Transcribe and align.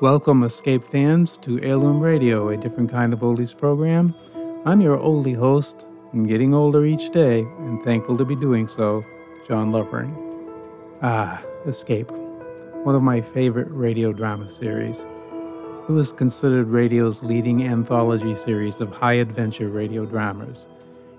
Welcome, 0.00 0.44
Escape 0.44 0.82
fans, 0.82 1.36
to 1.42 1.60
Heirloom 1.62 2.00
Radio, 2.00 2.48
a 2.48 2.56
different 2.56 2.90
kind 2.90 3.12
of 3.12 3.18
oldies 3.18 3.54
program. 3.54 4.14
I'm 4.64 4.80
your 4.80 4.96
oldie 4.96 5.36
host, 5.36 5.84
and 6.14 6.26
getting 6.26 6.54
older 6.54 6.86
each 6.86 7.12
day, 7.12 7.40
and 7.40 7.84
thankful 7.84 8.16
to 8.16 8.24
be 8.24 8.34
doing 8.34 8.66
so, 8.66 9.04
John 9.46 9.72
Lovering. 9.72 10.16
Ah, 11.02 11.42
Escape, 11.66 12.10
one 12.10 12.94
of 12.94 13.02
my 13.02 13.20
favorite 13.20 13.68
radio 13.70 14.10
drama 14.10 14.48
series. 14.48 15.00
It 15.86 15.92
was 15.92 16.14
considered 16.14 16.68
radio's 16.68 17.22
leading 17.22 17.64
anthology 17.64 18.34
series 18.36 18.80
of 18.80 18.90
high 18.90 19.20
adventure 19.20 19.68
radio 19.68 20.06
dramas, 20.06 20.66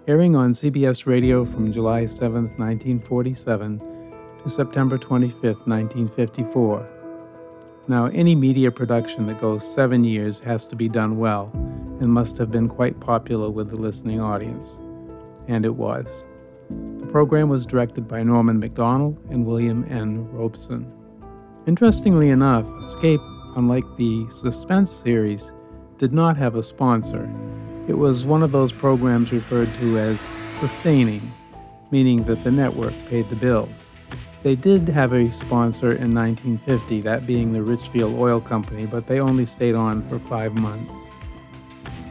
airing 0.07 0.35
on 0.35 0.53
CBS 0.53 1.05
Radio 1.05 1.45
from 1.45 1.71
July 1.71 2.07
7, 2.07 2.45
1947 2.57 3.79
to 4.41 4.49
September 4.49 4.97
25, 4.97 5.43
1954. 5.67 7.00
Now, 7.87 8.05
any 8.07 8.35
media 8.35 8.71
production 8.71 9.25
that 9.25 9.41
goes 9.41 9.67
seven 9.67 10.03
years 10.03 10.39
has 10.39 10.67
to 10.67 10.75
be 10.75 10.87
done 10.87 11.17
well 11.17 11.51
and 11.99 12.09
must 12.09 12.37
have 12.37 12.51
been 12.51 12.69
quite 12.69 12.99
popular 12.99 13.49
with 13.49 13.69
the 13.69 13.75
listening 13.75 14.19
audience. 14.19 14.77
And 15.47 15.65
it 15.65 15.75
was. 15.75 16.25
The 16.99 17.07
program 17.07 17.49
was 17.49 17.65
directed 17.65 18.07
by 18.07 18.23
Norman 18.23 18.61
Macdonnell 18.61 19.17
and 19.29 19.45
William 19.45 19.85
N. 19.89 20.27
Robson. 20.31 20.89
Interestingly 21.67 22.29
enough, 22.29 22.65
Escape, 22.83 23.21
unlike 23.55 23.85
the 23.97 24.27
Suspense 24.29 24.91
series, 24.91 25.51
did 25.97 26.13
not 26.13 26.37
have 26.37 26.55
a 26.55 26.63
sponsor. 26.63 27.29
It 27.87 27.97
was 27.97 28.23
one 28.23 28.43
of 28.43 28.51
those 28.51 28.71
programs 28.71 29.31
referred 29.31 29.73
to 29.75 29.97
as 29.97 30.25
sustaining, 30.59 31.31
meaning 31.89 32.23
that 32.23 32.43
the 32.43 32.51
network 32.51 32.93
paid 33.09 33.29
the 33.29 33.35
bills. 33.35 33.87
They 34.43 34.55
did 34.55 34.89
have 34.89 35.13
a 35.13 35.31
sponsor 35.31 35.91
in 35.91 36.15
1950, 36.15 37.01
that 37.01 37.27
being 37.27 37.53
the 37.53 37.61
Richfield 37.61 38.17
Oil 38.17 38.41
Company, 38.41 38.87
but 38.87 39.05
they 39.05 39.19
only 39.19 39.45
stayed 39.45 39.75
on 39.75 40.01
for 40.09 40.17
five 40.17 40.55
months. 40.55 40.93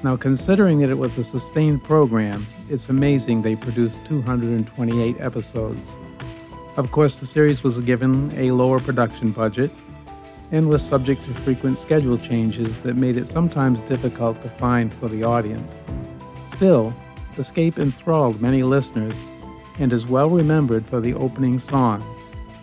Now, 0.04 0.16
considering 0.16 0.78
that 0.78 0.90
it 0.90 0.98
was 0.98 1.18
a 1.18 1.24
sustained 1.24 1.82
program, 1.82 2.46
it's 2.68 2.88
amazing 2.88 3.42
they 3.42 3.56
produced 3.56 4.04
228 4.06 5.16
episodes. 5.20 5.90
Of 6.76 6.92
course, 6.92 7.16
the 7.16 7.26
series 7.26 7.64
was 7.64 7.80
given 7.80 8.32
a 8.36 8.52
lower 8.52 8.78
production 8.78 9.32
budget 9.32 9.72
and 10.52 10.68
was 10.68 10.86
subject 10.86 11.24
to 11.24 11.34
frequent 11.34 11.78
schedule 11.78 12.16
changes 12.16 12.80
that 12.82 12.94
made 12.94 13.16
it 13.16 13.26
sometimes 13.26 13.82
difficult 13.82 14.40
to 14.42 14.48
find 14.48 14.94
for 14.94 15.08
the 15.08 15.24
audience. 15.24 15.72
Still, 16.48 16.94
the 17.34 17.40
Escape 17.40 17.78
enthralled 17.78 18.40
many 18.40 18.62
listeners 18.62 19.14
and 19.80 19.92
is 19.92 20.06
well 20.06 20.30
remembered 20.30 20.86
for 20.86 21.00
the 21.00 21.14
opening 21.14 21.58
song, 21.58 22.02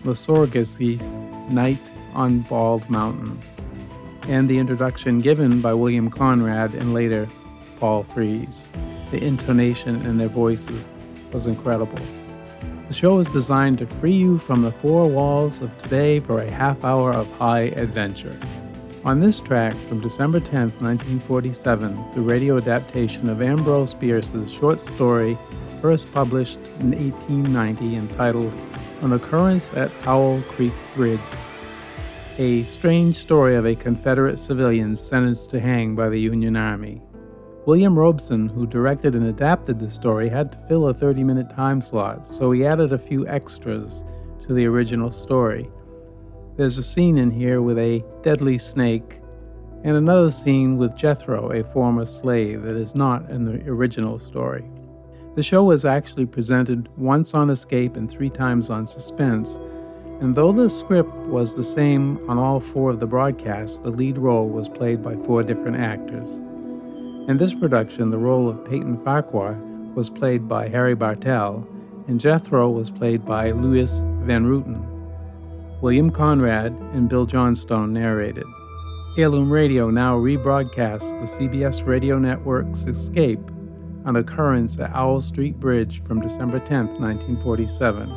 Mussorgsky's 0.04 1.02
Night 1.50 1.78
on 2.14 2.40
Bald 2.40 2.88
Mountain, 2.90 3.40
and 4.28 4.48
the 4.48 4.58
introduction 4.58 5.18
given 5.18 5.60
by 5.60 5.74
William 5.74 6.10
Conrad 6.10 6.74
and 6.74 6.94
later 6.94 7.28
Paul 7.78 8.04
Frees. 8.04 8.68
The 9.10 9.22
intonation 9.22 10.04
in 10.04 10.18
their 10.18 10.28
voices 10.28 10.86
was 11.32 11.46
incredible. 11.46 11.98
The 12.88 12.94
show 12.94 13.18
is 13.18 13.28
designed 13.28 13.78
to 13.78 13.86
free 13.86 14.12
you 14.12 14.38
from 14.38 14.62
the 14.62 14.72
four 14.72 15.08
walls 15.08 15.60
of 15.60 15.76
today 15.82 16.20
for 16.20 16.40
a 16.40 16.50
half 16.50 16.84
hour 16.84 17.12
of 17.12 17.30
high 17.32 17.72
adventure. 17.76 18.38
On 19.04 19.20
this 19.20 19.40
track 19.40 19.74
from 19.88 20.00
December 20.00 20.40
10, 20.40 20.70
1947, 20.80 22.14
the 22.14 22.20
radio 22.20 22.56
adaptation 22.56 23.28
of 23.28 23.40
Ambrose 23.40 23.94
Bierce's 23.94 24.50
short 24.52 24.80
story, 24.80 25.38
first 25.80 26.12
published 26.12 26.58
in 26.80 26.90
1890, 26.90 27.96
entitled 27.96 28.52
An 29.00 29.12
Occurrence 29.12 29.72
at 29.74 29.92
Owl 30.08 30.42
Creek 30.48 30.72
Bridge, 30.96 31.20
a 32.36 32.64
strange 32.64 33.14
story 33.14 33.54
of 33.54 33.64
a 33.64 33.76
Confederate 33.76 34.40
civilian 34.40 34.96
sentenced 34.96 35.50
to 35.50 35.60
hang 35.60 35.94
by 35.94 36.08
the 36.08 36.18
Union 36.18 36.56
Army. 36.56 37.00
William 37.64 37.96
Robson, 37.96 38.48
who 38.48 38.66
directed 38.66 39.14
and 39.14 39.26
adapted 39.26 39.78
the 39.78 39.88
story, 39.88 40.28
had 40.28 40.50
to 40.50 40.58
fill 40.66 40.88
a 40.88 40.94
30 40.94 41.22
minute 41.22 41.48
time 41.48 41.80
slot, 41.80 42.28
so 42.28 42.50
he 42.50 42.66
added 42.66 42.92
a 42.92 42.98
few 42.98 43.24
extras 43.28 44.02
to 44.44 44.52
the 44.52 44.66
original 44.66 45.12
story. 45.12 45.70
There's 46.56 46.78
a 46.78 46.82
scene 46.82 47.18
in 47.18 47.30
here 47.30 47.62
with 47.62 47.78
a 47.78 48.04
deadly 48.22 48.58
snake, 48.58 49.20
and 49.84 49.94
another 49.96 50.32
scene 50.32 50.76
with 50.76 50.96
Jethro, 50.96 51.52
a 51.52 51.62
former 51.72 52.04
slave, 52.04 52.62
that 52.62 52.74
is 52.74 52.96
not 52.96 53.30
in 53.30 53.44
the 53.44 53.70
original 53.70 54.18
story. 54.18 54.64
The 55.38 55.44
show 55.44 55.62
was 55.62 55.84
actually 55.84 56.26
presented 56.26 56.88
once 56.98 57.32
on 57.32 57.48
Escape 57.48 57.94
and 57.94 58.10
three 58.10 58.28
times 58.28 58.70
on 58.70 58.88
Suspense, 58.88 59.60
and 60.20 60.34
though 60.34 60.50
the 60.50 60.68
script 60.68 61.14
was 61.28 61.54
the 61.54 61.62
same 61.62 62.18
on 62.28 62.38
all 62.38 62.58
four 62.58 62.90
of 62.90 62.98
the 62.98 63.06
broadcasts, 63.06 63.78
the 63.78 63.92
lead 63.92 64.18
role 64.18 64.48
was 64.48 64.68
played 64.68 65.00
by 65.00 65.14
four 65.24 65.44
different 65.44 65.76
actors. 65.76 66.28
In 67.28 67.36
this 67.38 67.54
production, 67.54 68.10
the 68.10 68.18
role 68.18 68.48
of 68.48 68.68
Peyton 68.68 69.00
Farquhar 69.04 69.54
was 69.94 70.10
played 70.10 70.48
by 70.48 70.66
Harry 70.66 70.96
Bartell, 70.96 71.64
and 72.08 72.18
Jethro 72.18 72.68
was 72.68 72.90
played 72.90 73.24
by 73.24 73.52
Luis 73.52 74.00
Van 74.24 74.44
Rooten. 74.44 74.84
William 75.80 76.10
Conrad 76.10 76.72
and 76.94 77.08
Bill 77.08 77.26
Johnstone 77.26 77.92
narrated. 77.92 78.42
Heirloom 79.16 79.52
Radio 79.52 79.88
now 79.88 80.18
rebroadcasts 80.18 81.12
the 81.20 81.46
CBS 81.46 81.86
Radio 81.86 82.18
Network's 82.18 82.86
Escape, 82.86 83.52
an 84.08 84.16
occurrence 84.16 84.78
at 84.78 84.90
Owl 84.94 85.22
Creek 85.34 85.56
Bridge 85.56 86.02
from 86.04 86.20
December 86.20 86.58
10, 86.60 86.98
1947. 86.98 88.08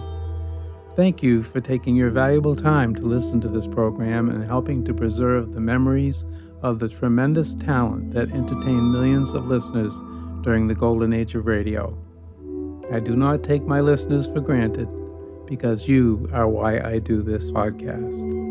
Thank 0.96 1.22
you 1.22 1.44
for 1.44 1.60
taking 1.60 1.96
your 1.96 2.10
valuable 2.10 2.56
time 2.56 2.96
to 2.96 3.02
listen 3.02 3.42
to 3.42 3.48
this 3.48 3.68
program 3.68 4.30
and 4.30 4.46
helping 4.46 4.86
to 4.86 4.94
preserve 4.94 5.54
the 5.54 5.60
memories 5.60 6.26
of 6.62 6.80
the 6.80 6.90
tremendous 6.90 7.56
talent 7.56 8.14
that 8.14 8.32
entertained 8.32 8.92
millions 8.92 9.34
of 9.34 9.48
listeners 9.48 9.94
during 10.44 10.68
the 10.68 10.76
golden 10.76 11.14
age 11.14 11.36
of 11.36 11.46
radio. 11.46 11.98
I 12.92 13.00
do 13.00 13.16
not 13.16 13.44
take 13.44 13.64
my 13.64 13.82
listeners 13.82 14.28
for 14.28 14.42
granted 14.42 14.88
because 15.48 15.88
you 15.88 16.30
are 16.34 16.48
why 16.48 16.80
I 16.80 17.00
do 17.00 17.22
this 17.22 17.52
podcast. 17.52 18.51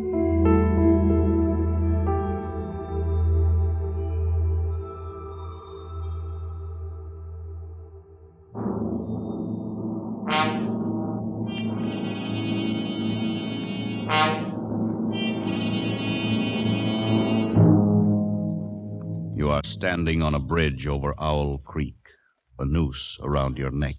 Standing 20.00 20.22
on 20.22 20.34
a 20.34 20.41
bridge 20.41 20.87
over 20.87 21.15
Owl 21.21 21.59
Creek, 21.59 22.09
a 22.59 22.65
noose 22.65 23.19
around 23.21 23.59
your 23.59 23.71
neck. 23.71 23.99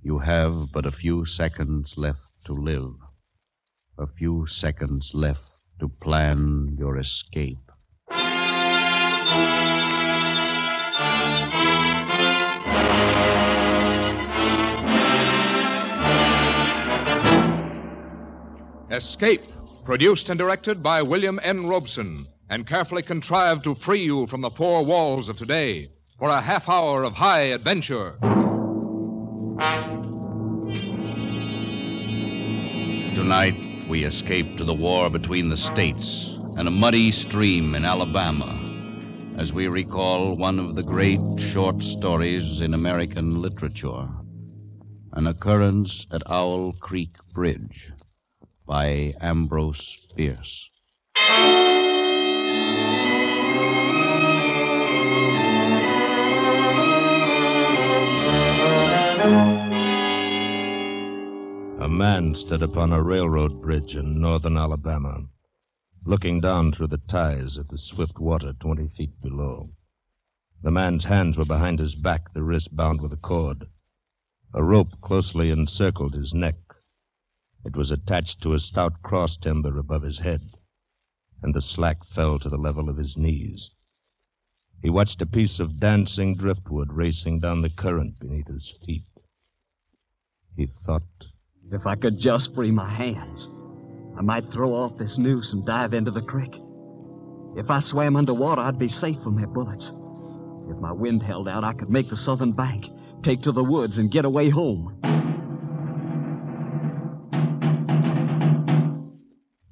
You 0.00 0.20
have 0.20 0.70
but 0.72 0.86
a 0.86 0.92
few 0.92 1.26
seconds 1.26 1.94
left 1.98 2.20
to 2.44 2.52
live, 2.52 2.94
a 3.98 4.06
few 4.06 4.46
seconds 4.46 5.12
left 5.12 5.50
to 5.80 5.88
plan 5.88 6.76
your 6.78 6.96
escape. 6.98 7.58
Escape, 18.92 19.42
produced 19.84 20.28
and 20.30 20.38
directed 20.38 20.84
by 20.84 21.02
William 21.02 21.40
N. 21.42 21.66
Robson, 21.66 22.28
and 22.48 22.66
carefully 22.66 23.02
contrived 23.02 23.64
to 23.64 23.74
free 23.74 24.02
you 24.02 24.26
from 24.26 24.40
the 24.40 24.50
four 24.50 24.84
walls 24.84 25.28
of 25.28 25.38
today 25.38 25.90
for 26.18 26.28
a 26.28 26.40
half 26.40 26.68
hour 26.68 27.02
of 27.04 27.14
high 27.14 27.40
adventure. 27.40 28.16
Tonight, 33.14 33.56
we 33.88 34.04
escape 34.04 34.56
to 34.56 34.64
the 34.64 34.74
war 34.74 35.10
between 35.10 35.48
the 35.48 35.56
states 35.56 36.38
and 36.56 36.68
a 36.68 36.70
muddy 36.70 37.10
stream 37.10 37.74
in 37.74 37.84
Alabama 37.84 38.60
as 39.36 39.52
we 39.52 39.66
recall 39.66 40.36
one 40.36 40.58
of 40.58 40.76
the 40.76 40.82
great 40.82 41.20
short 41.38 41.82
stories 41.82 42.60
in 42.60 42.74
American 42.74 43.42
literature 43.42 44.08
An 45.12 45.26
Occurrence 45.26 46.06
at 46.12 46.22
Owl 46.30 46.72
Creek 46.80 47.16
Bridge 47.32 47.92
by 48.66 49.14
Ambrose 49.20 50.08
Bierce. 50.16 50.70
A 61.80 61.88
man 61.88 62.34
stood 62.34 62.62
upon 62.62 62.92
a 62.92 63.02
railroad 63.02 63.62
bridge 63.62 63.96
in 63.96 64.20
northern 64.20 64.58
Alabama, 64.58 65.28
looking 66.04 66.42
down 66.42 66.72
through 66.72 66.88
the 66.88 66.98
ties 66.98 67.56
at 67.56 67.68
the 67.68 67.78
swift 67.78 68.18
water 68.18 68.52
20 68.52 68.88
feet 68.88 69.22
below. 69.22 69.70
The 70.62 70.70
man's 70.70 71.06
hands 71.06 71.38
were 71.38 71.46
behind 71.46 71.78
his 71.78 71.94
back, 71.94 72.34
the 72.34 72.42
wrist 72.42 72.76
bound 72.76 73.00
with 73.00 73.14
a 73.14 73.16
cord. 73.16 73.70
A 74.52 74.62
rope 74.62 75.00
closely 75.00 75.50
encircled 75.50 76.12
his 76.12 76.34
neck. 76.34 76.58
It 77.64 77.76
was 77.76 77.90
attached 77.90 78.42
to 78.42 78.52
a 78.52 78.58
stout 78.58 79.00
cross 79.02 79.38
timber 79.38 79.78
above 79.78 80.02
his 80.02 80.18
head. 80.18 80.50
and 81.40 81.54
the 81.54 81.62
slack 81.62 82.04
fell 82.04 82.38
to 82.40 82.50
the 82.50 82.58
level 82.58 82.90
of 82.90 82.98
his 82.98 83.16
knees. 83.16 83.70
He 84.82 84.90
watched 84.90 85.22
a 85.22 85.26
piece 85.26 85.60
of 85.60 85.80
dancing 85.80 86.34
driftwood 86.34 86.92
racing 86.92 87.40
down 87.40 87.62
the 87.62 87.70
current 87.70 88.18
beneath 88.18 88.48
his 88.48 88.68
feet. 88.84 89.06
He 90.56 90.68
thought, 90.86 91.02
If 91.72 91.86
I 91.86 91.96
could 91.96 92.18
just 92.18 92.54
free 92.54 92.70
my 92.70 92.88
hands, 92.88 93.48
I 94.16 94.22
might 94.22 94.52
throw 94.52 94.74
off 94.74 94.96
this 94.96 95.18
noose 95.18 95.52
and 95.52 95.66
dive 95.66 95.94
into 95.94 96.12
the 96.12 96.22
creek. 96.22 96.54
If 97.56 97.70
I 97.70 97.80
swam 97.80 98.16
underwater, 98.16 98.62
I'd 98.62 98.78
be 98.78 98.88
safe 98.88 99.20
from 99.22 99.36
their 99.36 99.46
bullets. 99.48 99.90
If 100.70 100.78
my 100.78 100.92
wind 100.92 101.22
held 101.22 101.48
out, 101.48 101.64
I 101.64 101.72
could 101.72 101.90
make 101.90 102.08
the 102.08 102.16
southern 102.16 102.52
bank, 102.52 102.86
take 103.22 103.42
to 103.42 103.52
the 103.52 103.64
woods, 103.64 103.98
and 103.98 104.10
get 104.10 104.24
away 104.24 104.48
home. 104.48 105.00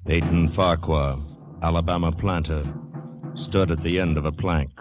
Peyton 0.05 0.51
Farquhar, 0.51 1.17
Alabama 1.61 2.11
planter, 2.11 2.65
stood 3.35 3.71
at 3.71 3.81
the 3.81 3.99
end 3.99 4.17
of 4.17 4.25
a 4.25 4.31
plank. 4.31 4.71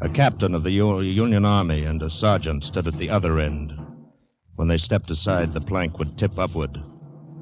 A 0.00 0.08
captain 0.08 0.54
of 0.54 0.64
the 0.64 0.72
U- 0.72 1.00
Union 1.00 1.44
Army 1.44 1.84
and 1.84 2.02
a 2.02 2.10
sergeant 2.10 2.64
stood 2.64 2.88
at 2.88 2.96
the 2.96 3.10
other 3.10 3.38
end. 3.38 3.72
When 4.60 4.68
they 4.68 4.76
stepped 4.76 5.10
aside, 5.10 5.54
the 5.54 5.60
plank 5.62 5.98
would 5.98 6.18
tip 6.18 6.38
upward, 6.38 6.82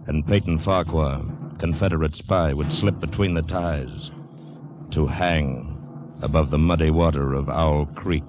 and 0.07 0.25
Peyton 0.25 0.61
Farquhar, 0.61 1.21
Confederate 1.59 2.15
spy, 2.15 2.53
would 2.55 2.73
slip 2.73 3.01
between 3.01 3.35
the 3.35 3.43
ties 3.43 4.13
to 4.93 5.05
hang 5.09 5.77
above 6.23 6.51
the 6.51 6.59
muddy 6.59 6.93
water 6.93 7.35
of 7.35 7.49
Owl 7.49 7.87
Creek 7.87 8.23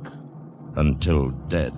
until 0.76 1.30
dead. 1.50 1.72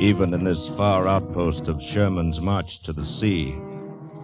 Even 0.00 0.34
in 0.34 0.42
this 0.42 0.66
far 0.66 1.06
outpost 1.06 1.68
of 1.68 1.80
Sherman's 1.80 2.40
march 2.40 2.82
to 2.82 2.92
the 2.92 3.06
sea, 3.06 3.54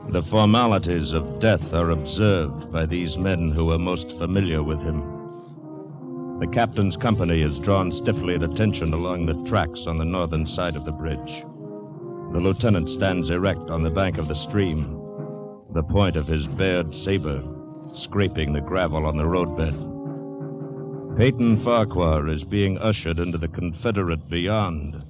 the 0.09 0.23
formalities 0.23 1.13
of 1.13 1.39
death 1.39 1.73
are 1.73 1.91
observed 1.91 2.71
by 2.71 2.85
these 2.85 3.17
men 3.17 3.51
who 3.51 3.73
are 3.73 3.79
most 3.79 4.17
familiar 4.19 4.63
with 4.63 4.81
him. 4.81 5.01
The 6.41 6.49
captain's 6.49 6.97
company 6.97 7.43
is 7.43 7.59
drawn 7.59 7.91
stiffly 7.91 8.35
at 8.35 8.43
attention 8.43 8.93
along 8.93 9.27
the 9.27 9.49
tracks 9.49 9.87
on 9.87 9.99
the 9.99 10.05
northern 10.05 10.47
side 10.47 10.77
of 10.77 10.85
the 10.85 10.93
bridge. 10.93 11.45
The 12.33 12.41
lieutenant 12.41 12.91
stands 12.91 13.31
erect 13.31 13.71
on 13.71 13.83
the 13.83 13.91
bank 13.91 14.19
of 14.19 14.29
the 14.29 14.35
stream, 14.35 14.99
the 15.73 15.83
point 15.83 16.17
of 16.17 16.27
his 16.27 16.47
bared 16.47 16.95
saber 16.95 17.43
scraping 17.93 18.53
the 18.53 18.61
gravel 18.61 19.07
on 19.07 19.17
the 19.17 19.27
roadbed. 19.27 19.75
Peyton 21.17 21.63
Farquhar 21.63 22.29
is 22.29 22.43
being 22.43 22.79
ushered 22.79 23.19
into 23.19 23.37
the 23.39 23.49
Confederate 23.49 24.29
beyond 24.31 25.05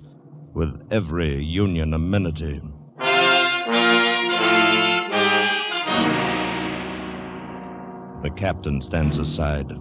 with 0.53 0.87
every 0.91 1.43
Union 1.43 1.95
amenity. 1.95 2.61
The 8.23 8.31
captain 8.31 8.81
stands 8.81 9.19
aside. 9.19 9.73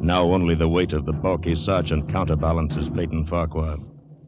Now 0.00 0.22
only 0.24 0.56
the 0.56 0.68
weight 0.68 0.92
of 0.92 1.04
the 1.04 1.12
bulky 1.12 1.54
sergeant 1.54 2.08
counterbalances 2.10 2.88
Peyton 2.88 3.26
Farquhar 3.26 3.76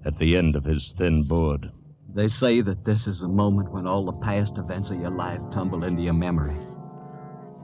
at 0.04 0.18
the 0.18 0.36
end 0.36 0.54
of 0.54 0.64
his 0.64 0.94
thin 0.96 1.24
board. 1.24 1.70
They 2.14 2.28
say 2.28 2.60
that 2.60 2.84
this 2.84 3.08
is 3.08 3.22
a 3.22 3.28
moment 3.28 3.72
when 3.72 3.88
all 3.88 4.04
the 4.04 4.12
past 4.12 4.56
events 4.56 4.90
of 4.90 5.00
your 5.00 5.10
life 5.10 5.40
tumble 5.52 5.82
into 5.82 6.02
your 6.02 6.12
memory. 6.12 6.56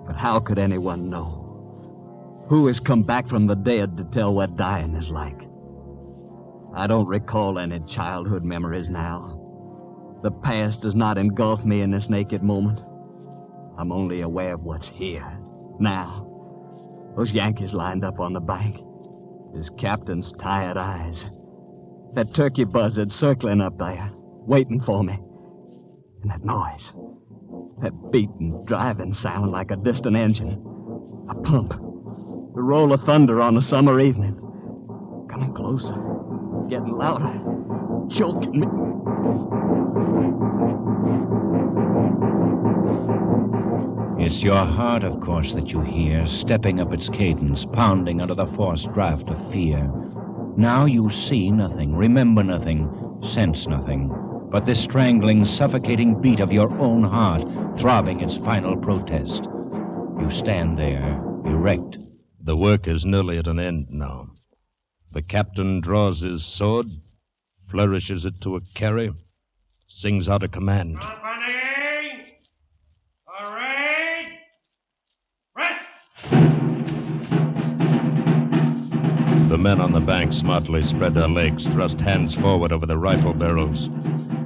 But 0.07 0.17
how 0.17 0.41
could 0.41 0.59
anyone 0.59 1.09
know? 1.09 2.47
Who 2.49 2.67
has 2.67 2.81
come 2.81 3.05
back 3.05 3.29
from 3.29 3.47
the 3.47 3.55
dead 3.55 3.97
to 3.97 4.05
tell 4.05 4.35
what 4.35 4.57
dying 4.57 4.97
is 4.97 5.09
like? 5.09 5.39
I 6.75 6.89
don't 6.89 7.07
recall 7.07 7.61
any 7.61 7.79
childhood 7.89 8.43
memories 8.43 8.89
now. 8.89 9.37
The 10.25 10.33
past 10.33 10.83
does 10.83 10.97
not 10.97 11.17
engulf 11.17 11.65
me 11.65 11.81
in 11.81 11.93
this 11.93 12.11
naked 12.11 12.43
moment. 12.43 12.81
I'm 13.79 13.93
only 13.93 14.23
aware 14.23 14.55
of 14.55 14.65
what's 14.65 14.89
here, 14.89 15.39
now. 15.81 16.27
Those 17.17 17.31
Yankees 17.33 17.73
lined 17.73 18.05
up 18.05 18.21
on 18.21 18.33
the 18.33 18.41
bank. 18.41 18.77
His 19.57 19.71
captain's 19.71 20.33
tired 20.33 20.77
eyes. 20.77 21.25
That 22.15 22.35
turkey 22.35 22.65
buzzard 22.65 23.13
circling 23.13 23.61
up 23.61 23.79
there, 23.79 24.11
waiting 24.15 24.81
for 24.81 25.03
me. 25.03 25.19
And 26.23 26.31
that 26.31 26.45
noise. 26.45 26.93
That 27.83 28.13
beating, 28.13 28.63
driving 28.67 29.15
sound 29.15 29.53
like 29.53 29.71
a 29.71 29.77
distant 29.77 30.17
engine. 30.17 30.63
A 31.31 31.35
pump. 31.35 31.71
The 31.71 32.63
roll 32.63 32.93
of 32.93 33.03
thunder 33.05 33.41
on 33.41 33.57
a 33.57 33.63
summer 33.63 34.01
evening. 34.01 34.37
Coming 35.31 35.55
closer. 35.55 35.95
Getting 36.69 36.97
louder. 36.97 37.41
Choking 38.11 38.61
me. 38.61 38.67
It's 44.31 44.45
your 44.45 44.65
heart, 44.65 45.03
of 45.03 45.19
course, 45.19 45.53
that 45.55 45.73
you 45.73 45.81
hear, 45.81 46.25
stepping 46.29 46.79
up 46.79 46.93
its 46.93 47.09
cadence, 47.09 47.65
pounding 47.65 48.21
under 48.21 48.37
the 48.37 48.47
forced 48.47 48.93
draft 48.95 49.29
of 49.29 49.41
fear. 49.51 49.91
Now 50.57 50.85
you 50.85 51.11
see 51.11 51.51
nothing, 51.51 51.97
remember 51.97 52.45
nothing, 52.45 52.89
sense 53.25 53.67
nothing, 53.67 54.09
but 54.49 54.67
this 54.67 54.81
strangling, 54.81 55.47
suffocating 55.47 56.15
beat 56.15 56.39
of 56.39 56.53
your 56.53 56.71
own 56.81 57.03
heart, 57.03 57.43
throbbing 57.77 58.21
its 58.21 58.37
final 58.37 58.77
protest. 58.77 59.49
You 60.21 60.31
stand 60.31 60.79
there, 60.79 61.25
erect. 61.45 61.99
The 62.41 62.55
work 62.55 62.87
is 62.87 63.05
nearly 63.05 63.37
at 63.37 63.49
an 63.49 63.59
end 63.59 63.89
now. 63.91 64.29
The 65.11 65.23
captain 65.23 65.81
draws 65.81 66.21
his 66.21 66.45
sword, 66.45 66.87
flourishes 67.69 68.25
it 68.25 68.41
to 68.43 68.55
a 68.55 68.61
carry, 68.61 69.11
sings 69.89 70.29
out 70.29 70.45
a 70.45 70.49
command. 70.49 71.01
Company! 71.01 71.80
The 79.51 79.59
men 79.59 79.81
on 79.81 79.91
the 79.91 79.99
bank 79.99 80.33
smartly 80.33 80.81
spread 80.85 81.13
their 81.13 81.27
legs, 81.27 81.67
thrust 81.67 82.01
hands 82.01 82.37
forward 82.37 82.71
over 82.71 82.87
the 82.87 82.97
rifle 82.97 83.35
barrels. 83.35 83.89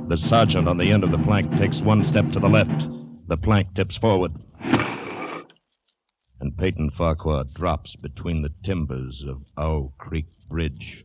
The 0.09 0.17
sergeant 0.17 0.67
on 0.67 0.79
the 0.79 0.91
end 0.91 1.05
of 1.05 1.11
the 1.11 1.19
plank 1.19 1.55
takes 1.59 1.83
one 1.83 2.03
step 2.05 2.31
to 2.31 2.41
the 2.41 2.49
left. 2.49 2.89
The 3.29 3.37
plank 3.37 3.75
tips 3.75 3.99
forward. 3.99 4.33
And 6.41 6.57
Peyton 6.57 6.89
Farquhar 6.89 7.45
drops 7.45 7.97
between 7.97 8.41
the 8.41 8.55
timbers 8.63 9.23
of 9.23 9.43
Owl 9.59 9.93
Creek 9.99 10.25
Bridge. 10.49 11.05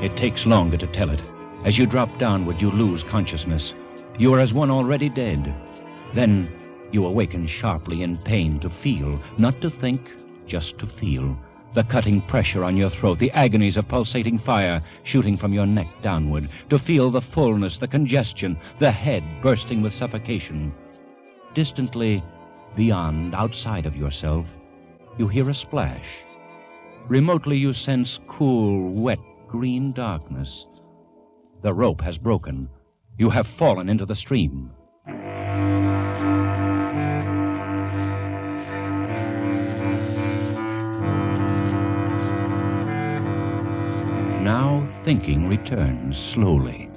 It 0.00 0.16
takes 0.16 0.46
longer 0.46 0.76
to 0.76 0.86
tell 0.86 1.10
it. 1.10 1.20
As 1.64 1.76
you 1.76 1.84
drop 1.84 2.16
downward, 2.20 2.62
you 2.62 2.70
lose 2.70 3.02
consciousness. 3.02 3.74
You 4.20 4.32
are 4.34 4.38
as 4.38 4.54
one 4.54 4.70
already 4.70 5.08
dead. 5.08 5.52
Then 6.16 6.48
you 6.92 7.04
awaken 7.04 7.46
sharply 7.46 8.02
in 8.02 8.16
pain 8.16 8.58
to 8.60 8.70
feel, 8.70 9.20
not 9.36 9.60
to 9.60 9.68
think, 9.68 10.00
just 10.46 10.78
to 10.78 10.86
feel. 10.86 11.36
The 11.74 11.84
cutting 11.84 12.22
pressure 12.22 12.64
on 12.64 12.74
your 12.74 12.88
throat, 12.88 13.18
the 13.18 13.30
agonies 13.32 13.76
of 13.76 13.86
pulsating 13.86 14.38
fire 14.38 14.82
shooting 15.02 15.36
from 15.36 15.52
your 15.52 15.66
neck 15.66 15.88
downward. 16.00 16.48
To 16.70 16.78
feel 16.78 17.10
the 17.10 17.20
fullness, 17.20 17.76
the 17.76 17.86
congestion, 17.86 18.56
the 18.78 18.90
head 18.90 19.22
bursting 19.42 19.82
with 19.82 19.92
suffocation. 19.92 20.72
Distantly, 21.52 22.24
beyond, 22.74 23.34
outside 23.34 23.84
of 23.84 23.94
yourself, 23.94 24.46
you 25.18 25.28
hear 25.28 25.50
a 25.50 25.54
splash. 25.54 26.08
Remotely, 27.08 27.58
you 27.58 27.74
sense 27.74 28.20
cool, 28.26 28.90
wet, 28.90 29.20
green 29.48 29.92
darkness. 29.92 30.66
The 31.60 31.74
rope 31.74 32.00
has 32.00 32.16
broken. 32.16 32.70
You 33.18 33.28
have 33.28 33.46
fallen 33.46 33.90
into 33.90 34.06
the 34.06 34.16
stream. 34.16 34.70
Thinking 45.06 45.48
returns 45.48 46.18
slowly. 46.18 46.90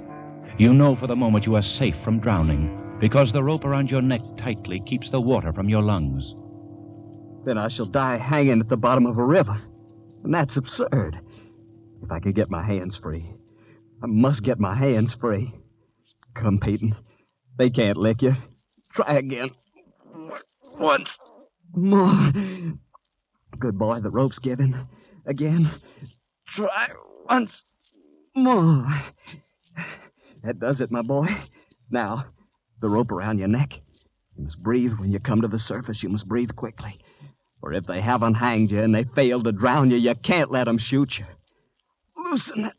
You 0.58 0.74
know 0.74 0.96
for 0.96 1.06
the 1.06 1.14
moment 1.14 1.46
you 1.46 1.54
are 1.54 1.62
safe 1.62 1.94
from 2.00 2.18
drowning 2.18 2.96
because 2.98 3.30
the 3.30 3.40
rope 3.40 3.64
around 3.64 3.88
your 3.88 4.02
neck 4.02 4.20
tightly 4.36 4.80
keeps 4.80 5.10
the 5.10 5.20
water 5.20 5.52
from 5.52 5.68
your 5.68 5.80
lungs. 5.80 6.34
Then 7.44 7.56
I 7.56 7.68
shall 7.68 7.86
die 7.86 8.16
hanging 8.16 8.58
at 8.58 8.68
the 8.68 8.76
bottom 8.76 9.06
of 9.06 9.16
a 9.16 9.24
river. 9.24 9.56
And 10.24 10.34
that's 10.34 10.56
absurd. 10.56 11.20
If 12.02 12.10
I 12.10 12.18
could 12.18 12.34
get 12.34 12.50
my 12.50 12.64
hands 12.64 12.96
free. 12.96 13.32
I 14.02 14.06
must 14.06 14.42
get 14.42 14.58
my 14.58 14.74
hands 14.74 15.12
free. 15.12 15.54
Come, 16.34 16.58
Peyton. 16.58 16.96
They 17.58 17.70
can't 17.70 17.96
lick 17.96 18.22
you. 18.22 18.34
Try 18.92 19.18
again. 19.18 19.52
Once 20.80 21.16
more. 21.76 22.32
Good 23.56 23.78
boy, 23.78 24.00
the 24.00 24.10
rope's 24.10 24.40
given. 24.40 24.88
Again. 25.26 25.70
Try 26.56 26.88
once 27.28 27.62
more. 28.34 28.86
That 30.42 30.58
does 30.58 30.80
it, 30.80 30.90
my 30.90 31.02
boy. 31.02 31.28
Now, 31.90 32.26
the 32.80 32.88
rope 32.88 33.12
around 33.12 33.38
your 33.38 33.48
neck. 33.48 33.74
You 34.36 34.44
must 34.44 34.62
breathe 34.62 34.94
when 34.94 35.12
you 35.12 35.18
come 35.18 35.42
to 35.42 35.48
the 35.48 35.58
surface. 35.58 36.02
You 36.02 36.08
must 36.08 36.28
breathe 36.28 36.54
quickly. 36.56 36.98
For 37.60 37.72
if 37.74 37.86
they 37.86 38.00
haven't 38.00 38.34
hanged 38.34 38.70
you 38.70 38.82
and 38.82 38.94
they 38.94 39.04
fail 39.04 39.42
to 39.42 39.52
drown 39.52 39.90
you, 39.90 39.98
you 39.98 40.14
can't 40.14 40.50
let 40.50 40.64
them 40.64 40.78
shoot 40.78 41.18
you. 41.18 41.26
Loosen 42.16 42.62
that 42.62 42.76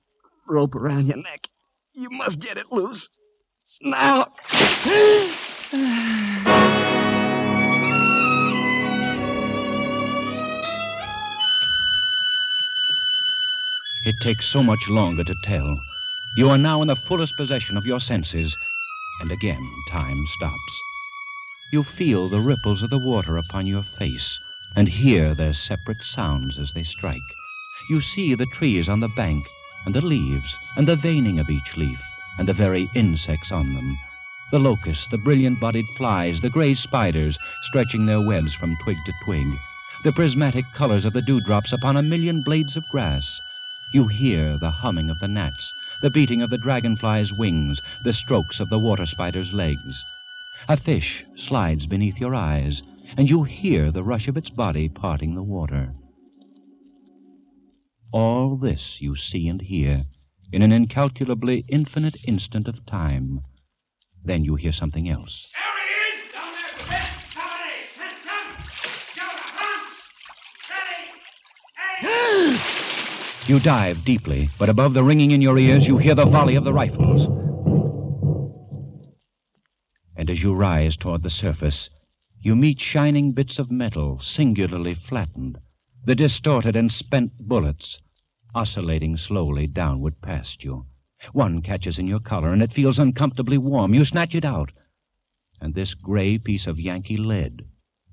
rope 0.47 0.75
around 0.75 1.07
your 1.07 1.17
neck. 1.17 1.49
You 1.93 2.09
must 2.09 2.39
get 2.39 2.57
it 2.57 2.71
loose. 2.71 3.07
Now. 3.81 4.33
It 14.11 14.19
takes 14.19 14.45
so 14.45 14.61
much 14.61 14.89
longer 14.89 15.23
to 15.23 15.35
tell. 15.41 15.81
You 16.35 16.49
are 16.49 16.57
now 16.57 16.81
in 16.81 16.89
the 16.89 16.97
fullest 16.97 17.37
possession 17.37 17.77
of 17.77 17.85
your 17.85 18.01
senses, 18.01 18.57
and 19.21 19.31
again 19.31 19.65
time 19.87 20.27
stops. 20.27 20.81
You 21.71 21.83
feel 21.85 22.27
the 22.27 22.41
ripples 22.41 22.83
of 22.83 22.89
the 22.89 22.97
water 22.97 23.37
upon 23.37 23.67
your 23.67 23.83
face 23.83 24.37
and 24.75 24.89
hear 24.89 25.33
their 25.33 25.53
separate 25.53 26.03
sounds 26.03 26.59
as 26.59 26.73
they 26.73 26.83
strike. 26.83 27.23
You 27.89 28.01
see 28.01 28.35
the 28.35 28.47
trees 28.47 28.89
on 28.89 28.99
the 28.99 29.07
bank 29.07 29.47
and 29.85 29.95
the 29.95 30.01
leaves 30.01 30.59
and 30.75 30.85
the 30.85 30.97
veining 30.97 31.39
of 31.39 31.49
each 31.49 31.77
leaf 31.77 32.01
and 32.37 32.45
the 32.49 32.53
very 32.53 32.89
insects 32.93 33.49
on 33.49 33.73
them. 33.73 33.97
The 34.51 34.59
locusts, 34.59 35.07
the 35.07 35.19
brilliant 35.19 35.61
bodied 35.61 35.87
flies, 35.95 36.41
the 36.41 36.49
gray 36.49 36.73
spiders 36.73 37.39
stretching 37.61 38.07
their 38.07 38.19
webs 38.19 38.53
from 38.53 38.75
twig 38.83 38.97
to 39.05 39.13
twig, 39.23 39.47
the 40.03 40.11
prismatic 40.11 40.65
colors 40.73 41.05
of 41.05 41.13
the 41.13 41.21
dewdrops 41.21 41.71
upon 41.71 41.95
a 41.95 42.03
million 42.03 42.41
blades 42.41 42.75
of 42.75 42.85
grass. 42.89 43.39
You 43.93 44.07
hear 44.07 44.57
the 44.57 44.71
humming 44.71 45.09
of 45.09 45.19
the 45.19 45.27
gnats, 45.27 45.73
the 46.01 46.09
beating 46.09 46.41
of 46.41 46.49
the 46.49 46.57
dragonfly's 46.57 47.33
wings, 47.33 47.81
the 48.05 48.13
strokes 48.13 48.61
of 48.61 48.69
the 48.69 48.79
water 48.79 49.05
spider's 49.05 49.51
legs. 49.51 50.05
A 50.69 50.77
fish 50.77 51.25
slides 51.35 51.87
beneath 51.87 52.17
your 52.17 52.33
eyes, 52.33 52.83
and 53.17 53.29
you 53.29 53.43
hear 53.43 53.91
the 53.91 54.03
rush 54.03 54.29
of 54.29 54.37
its 54.37 54.49
body 54.49 54.87
parting 54.87 55.35
the 55.35 55.43
water. 55.43 55.93
All 58.13 58.55
this 58.55 59.01
you 59.01 59.15
see 59.15 59.49
and 59.49 59.61
hear 59.61 60.03
in 60.53 60.61
an 60.61 60.71
incalculably 60.71 61.65
infinite 61.67 62.27
instant 62.27 62.67
of 62.69 62.85
time. 62.85 63.41
Then 64.23 64.45
you 64.45 64.55
hear 64.55 64.71
something 64.71 65.09
else. 65.09 65.51
There 65.53 65.63
he 65.79 66.27
is! 66.27 66.33
Down 66.33 66.53
there, 66.53 66.73
Quit! 66.85 67.03
Somebody! 67.33 67.91
Come, 67.91 68.15
come! 68.25 68.55
Jonah, 69.15 69.51
come! 69.57 69.85
Ready! 70.69 71.11
Hey! 72.07 72.59
You 73.47 73.59
dive 73.59 74.05
deeply, 74.05 74.49
but 74.59 74.69
above 74.69 74.93
the 74.93 75.03
ringing 75.03 75.31
in 75.31 75.41
your 75.41 75.57
ears, 75.57 75.87
you 75.87 75.97
hear 75.97 76.13
the 76.13 76.25
volley 76.25 76.55
of 76.55 76.63
the 76.63 76.71
rifles. 76.71 77.25
And 80.15 80.29
as 80.29 80.43
you 80.43 80.53
rise 80.53 80.95
toward 80.95 81.23
the 81.23 81.29
surface, 81.29 81.89
you 82.39 82.55
meet 82.55 82.79
shining 82.79 83.31
bits 83.31 83.57
of 83.57 83.71
metal, 83.71 84.19
singularly 84.21 84.93
flattened, 84.93 85.57
the 86.05 86.13
distorted 86.13 86.75
and 86.75 86.91
spent 86.91 87.31
bullets, 87.39 87.99
oscillating 88.53 89.17
slowly 89.17 89.65
downward 89.65 90.21
past 90.21 90.63
you. 90.63 90.85
One 91.33 91.61
catches 91.61 91.97
in 91.97 92.07
your 92.07 92.19
collar, 92.19 92.53
and 92.53 92.61
it 92.61 92.73
feels 92.73 92.99
uncomfortably 92.99 93.57
warm. 93.57 93.95
You 93.95 94.05
snatch 94.05 94.35
it 94.35 94.45
out. 94.45 94.71
And 95.59 95.73
this 95.73 95.95
gray 95.95 96.37
piece 96.37 96.67
of 96.67 96.79
Yankee 96.79 97.17
lead 97.17 97.65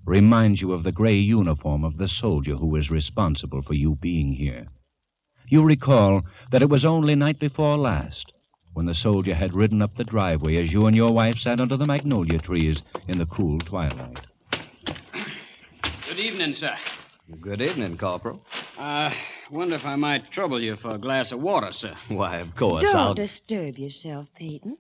reminds 0.06 0.62
you 0.62 0.73
of 0.73 0.82
the 0.82 0.92
gray 0.92 1.18
uniform 1.18 1.85
of 1.85 1.99
the 1.99 2.08
soldier 2.08 2.56
who 2.56 2.75
is 2.76 2.90
responsible 2.90 3.61
for 3.61 3.75
you 3.75 3.94
being 3.94 4.32
here. 4.32 4.68
You 5.50 5.62
recall 5.62 6.23
that 6.50 6.62
it 6.62 6.69
was 6.69 6.85
only 6.85 7.14
night 7.14 7.38
before 7.38 7.76
last 7.76 8.33
when 8.75 8.87
the 8.87 8.95
soldier 8.95 9.35
had 9.35 9.55
ridden 9.55 9.83
up 9.83 9.97
the 9.97 10.05
driveway 10.05 10.57
as 10.62 10.73
you 10.73 10.87
and 10.87 10.95
your 10.95 11.12
wife 11.12 11.38
sat 11.38 11.61
under 11.61 11.76
the 11.76 11.87
magnolia 11.87 12.38
trees 12.38 12.83
in 13.09 13.19
the 13.19 13.26
cool 13.26 13.59
twilight. 13.62 14.26
Good 16.07 16.19
evening, 16.19 16.55
sir. 16.55 16.76
Good 17.40 17.61
evening, 17.61 17.97
Corporal. 17.99 18.40
Uh, 18.78 19.12
wonder 19.50 19.75
if 19.75 19.85
I 19.85 19.97
might 19.97 20.31
trouble 20.31 20.62
you 20.62 20.76
for 20.76 20.90
a 20.93 20.99
glass 20.99 21.33
of 21.33 21.40
water, 21.43 21.73
sir. 21.73 21.95
Why, 22.09 22.37
of 22.37 22.55
course, 22.55 22.85
Don't 22.85 22.97
I'll. 22.97 23.14
disturb 23.14 23.78
yourself, 23.78 24.28
Peyton. 24.37 24.76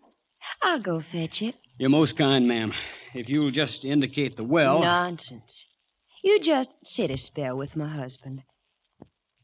I'll 0.62 0.80
go 0.80 1.00
fetch 1.00 1.42
it. 1.42 1.56
You're 1.78 1.90
most 1.90 2.16
kind, 2.16 2.46
ma'am. 2.48 2.72
If 3.14 3.28
you'll 3.28 3.50
just 3.50 3.84
indicate 3.84 4.36
the 4.36 4.44
well. 4.44 4.80
Nonsense. 4.80 5.66
You 6.22 6.40
just 6.40 6.70
sit 6.84 7.10
a 7.10 7.16
spell 7.16 7.56
with 7.56 7.76
my 7.76 7.88
husband. 7.88 8.42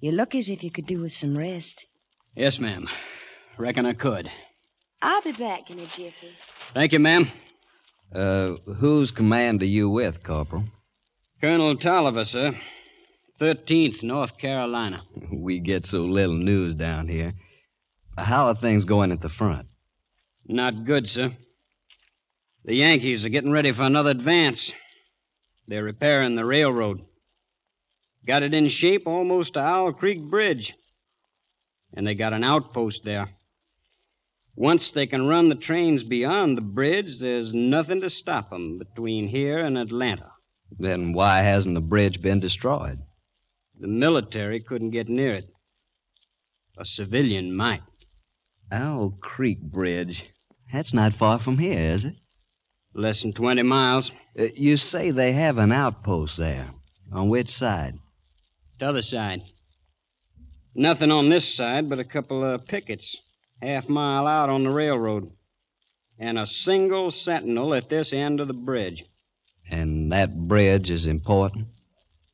You 0.04 0.12
look 0.12 0.34
as 0.34 0.50
if 0.50 0.62
you 0.62 0.70
could 0.70 0.84
do 0.84 1.00
with 1.00 1.14
some 1.14 1.34
rest. 1.34 1.87
Yes, 2.37 2.58
ma'am. 2.58 2.87
Reckon 3.56 3.87
I 3.87 3.94
could. 3.94 4.30
I'll 5.00 5.23
be 5.23 5.32
back 5.32 5.70
in 5.70 5.78
a 5.78 5.87
jiffy. 5.87 6.28
Thank 6.75 6.92
you, 6.92 6.99
ma'am. 6.99 7.30
Uh, 8.14 8.56
whose 8.76 9.11
command 9.11 9.62
are 9.62 9.64
you 9.78 9.88
with, 9.88 10.23
Corporal? 10.23 10.64
Colonel 11.40 11.75
Tolliver, 11.75 12.25
sir. 12.26 12.54
13th 13.40 14.02
North 14.02 14.37
Carolina. 14.37 15.00
We 15.32 15.58
get 15.58 15.87
so 15.87 16.02
little 16.04 16.37
news 16.37 16.75
down 16.75 17.08
here. 17.08 17.32
How 18.18 18.49
are 18.49 18.54
things 18.54 18.84
going 18.84 19.11
at 19.11 19.23
the 19.23 19.30
front? 19.30 19.68
Not 20.46 20.84
good, 20.84 21.08
sir. 21.08 21.34
The 22.66 22.75
Yankees 22.75 23.25
are 23.25 23.30
getting 23.30 23.52
ready 23.52 23.73
for 23.73 23.84
another 23.84 24.11
advance. 24.11 24.70
They're 25.66 25.82
repairing 25.82 26.34
the 26.34 26.44
railroad. 26.44 27.00
Got 28.26 28.43
it 28.43 28.54
in 28.54 28.69
shape 28.69 29.07
almost 29.07 29.54
to 29.54 29.61
Owl 29.61 29.93
Creek 29.93 30.23
Bridge. 30.23 30.75
And 31.93 32.07
they 32.07 32.14
got 32.14 32.33
an 32.33 32.43
outpost 32.43 33.04
there. 33.04 33.28
Once 34.57 34.93
they 34.93 35.07
can 35.07 35.26
run 35.26 35.49
the 35.49 35.54
trains 35.54 36.02
beyond 36.04 36.57
the 36.57 36.62
bridge, 36.62 37.21
there's 37.21 37.52
nothing 37.52 38.00
to 38.00 38.09
stop 38.09 38.52
'em 38.52 38.78
between 38.78 39.28
here 39.28 39.59
and 39.59 39.76
Atlanta. 39.76 40.31
Then 40.78 41.12
why 41.12 41.40
hasn't 41.40 41.75
the 41.75 41.81
bridge 41.81 42.23
been 42.23 42.40
destroyed? 42.40 43.00
The 43.78 43.88
military 43.88 44.61
couldn't 44.61 44.90
get 44.90 45.09
near 45.09 45.35
it. 45.35 45.49
A 46.78 46.85
civilian 46.85 47.54
might. 47.54 47.83
Owl 48.73 49.19
Creek 49.21 49.61
Bridge. 49.61 50.25
That's 50.73 50.95
not 50.95 51.14
far 51.14 51.38
from 51.38 51.59
here, 51.59 51.93
is 51.95 52.04
it? 52.04 52.16
Less 52.95 53.23
than 53.23 53.33
20 53.33 53.62
miles. 53.62 54.12
Uh, 54.38 54.45
you 54.54 54.76
say 54.76 55.11
they 55.11 55.33
have 55.33 55.59
an 55.59 55.73
outpost 55.73 56.38
there. 56.38 56.71
On 57.12 57.28
which 57.28 57.50
side? 57.50 57.99
T'other 58.78 59.02
side. 59.02 59.43
Nothing 60.75 61.12
on 61.12 61.28
this 61.28 61.54
side 61.54 61.88
but 61.88 62.00
a 62.00 62.04
couple 62.04 62.45
of 62.45 62.66
pickets, 62.66 63.16
half 63.62 63.88
mile 63.88 64.26
out 64.26 64.50
on 64.50 64.64
the 64.64 64.71
railroad. 64.71 65.31
And 66.19 66.38
a 66.38 66.47
single 66.47 67.11
sentinel 67.11 67.75
at 67.75 67.88
this 67.88 68.12
end 68.12 68.40
of 68.40 68.49
the 68.49 68.54
bridge. 68.54 69.04
And 69.71 70.11
that 70.12 70.49
bridge 70.49 70.90
is 70.90 71.07
important? 71.07 71.69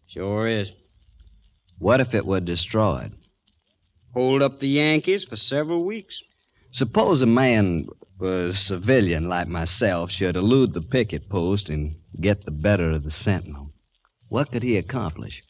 Sure 0.06 0.48
is. 0.48 0.72
What 1.78 2.00
if 2.00 2.14
it 2.14 2.26
were 2.26 2.40
destroyed? 2.40 3.12
Hold 4.14 4.42
up 4.42 4.58
the 4.58 4.68
Yankees 4.68 5.24
for 5.24 5.36
several 5.36 5.84
weeks. 5.84 6.22
Suppose 6.72 7.22
a 7.22 7.26
man, 7.26 7.86
a 8.20 8.52
civilian 8.54 9.28
like 9.28 9.48
myself, 9.48 10.10
should 10.10 10.36
elude 10.36 10.72
the 10.72 10.82
picket 10.82 11.28
post 11.28 11.68
and 11.68 11.96
get 12.20 12.44
the 12.44 12.50
better 12.50 12.90
of 12.90 13.04
the 13.04 13.10
sentinel. 13.10 13.70
What 14.28 14.50
could 14.50 14.62
he 14.62 14.76
accomplish? 14.76 15.42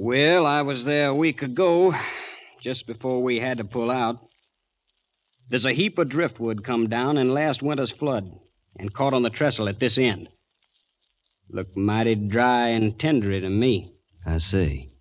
Well, 0.00 0.46
I 0.46 0.62
was 0.62 0.84
there 0.84 1.08
a 1.08 1.14
week 1.14 1.42
ago, 1.42 1.92
just 2.60 2.86
before 2.86 3.20
we 3.20 3.40
had 3.40 3.58
to 3.58 3.64
pull 3.64 3.90
out. 3.90 4.20
There's 5.48 5.64
a 5.64 5.72
heap 5.72 5.98
of 5.98 6.08
driftwood 6.08 6.62
come 6.62 6.88
down 6.88 7.18
in 7.18 7.34
last 7.34 7.64
winter's 7.64 7.90
flood 7.90 8.30
and 8.78 8.94
caught 8.94 9.12
on 9.12 9.24
the 9.24 9.28
trestle 9.28 9.68
at 9.68 9.80
this 9.80 9.98
end. 9.98 10.28
Looked 11.50 11.76
mighty 11.76 12.14
dry 12.14 12.68
and 12.68 12.96
tendery 12.96 13.40
to 13.40 13.50
me. 13.50 13.92
I 14.24 14.38
see. 14.38 14.92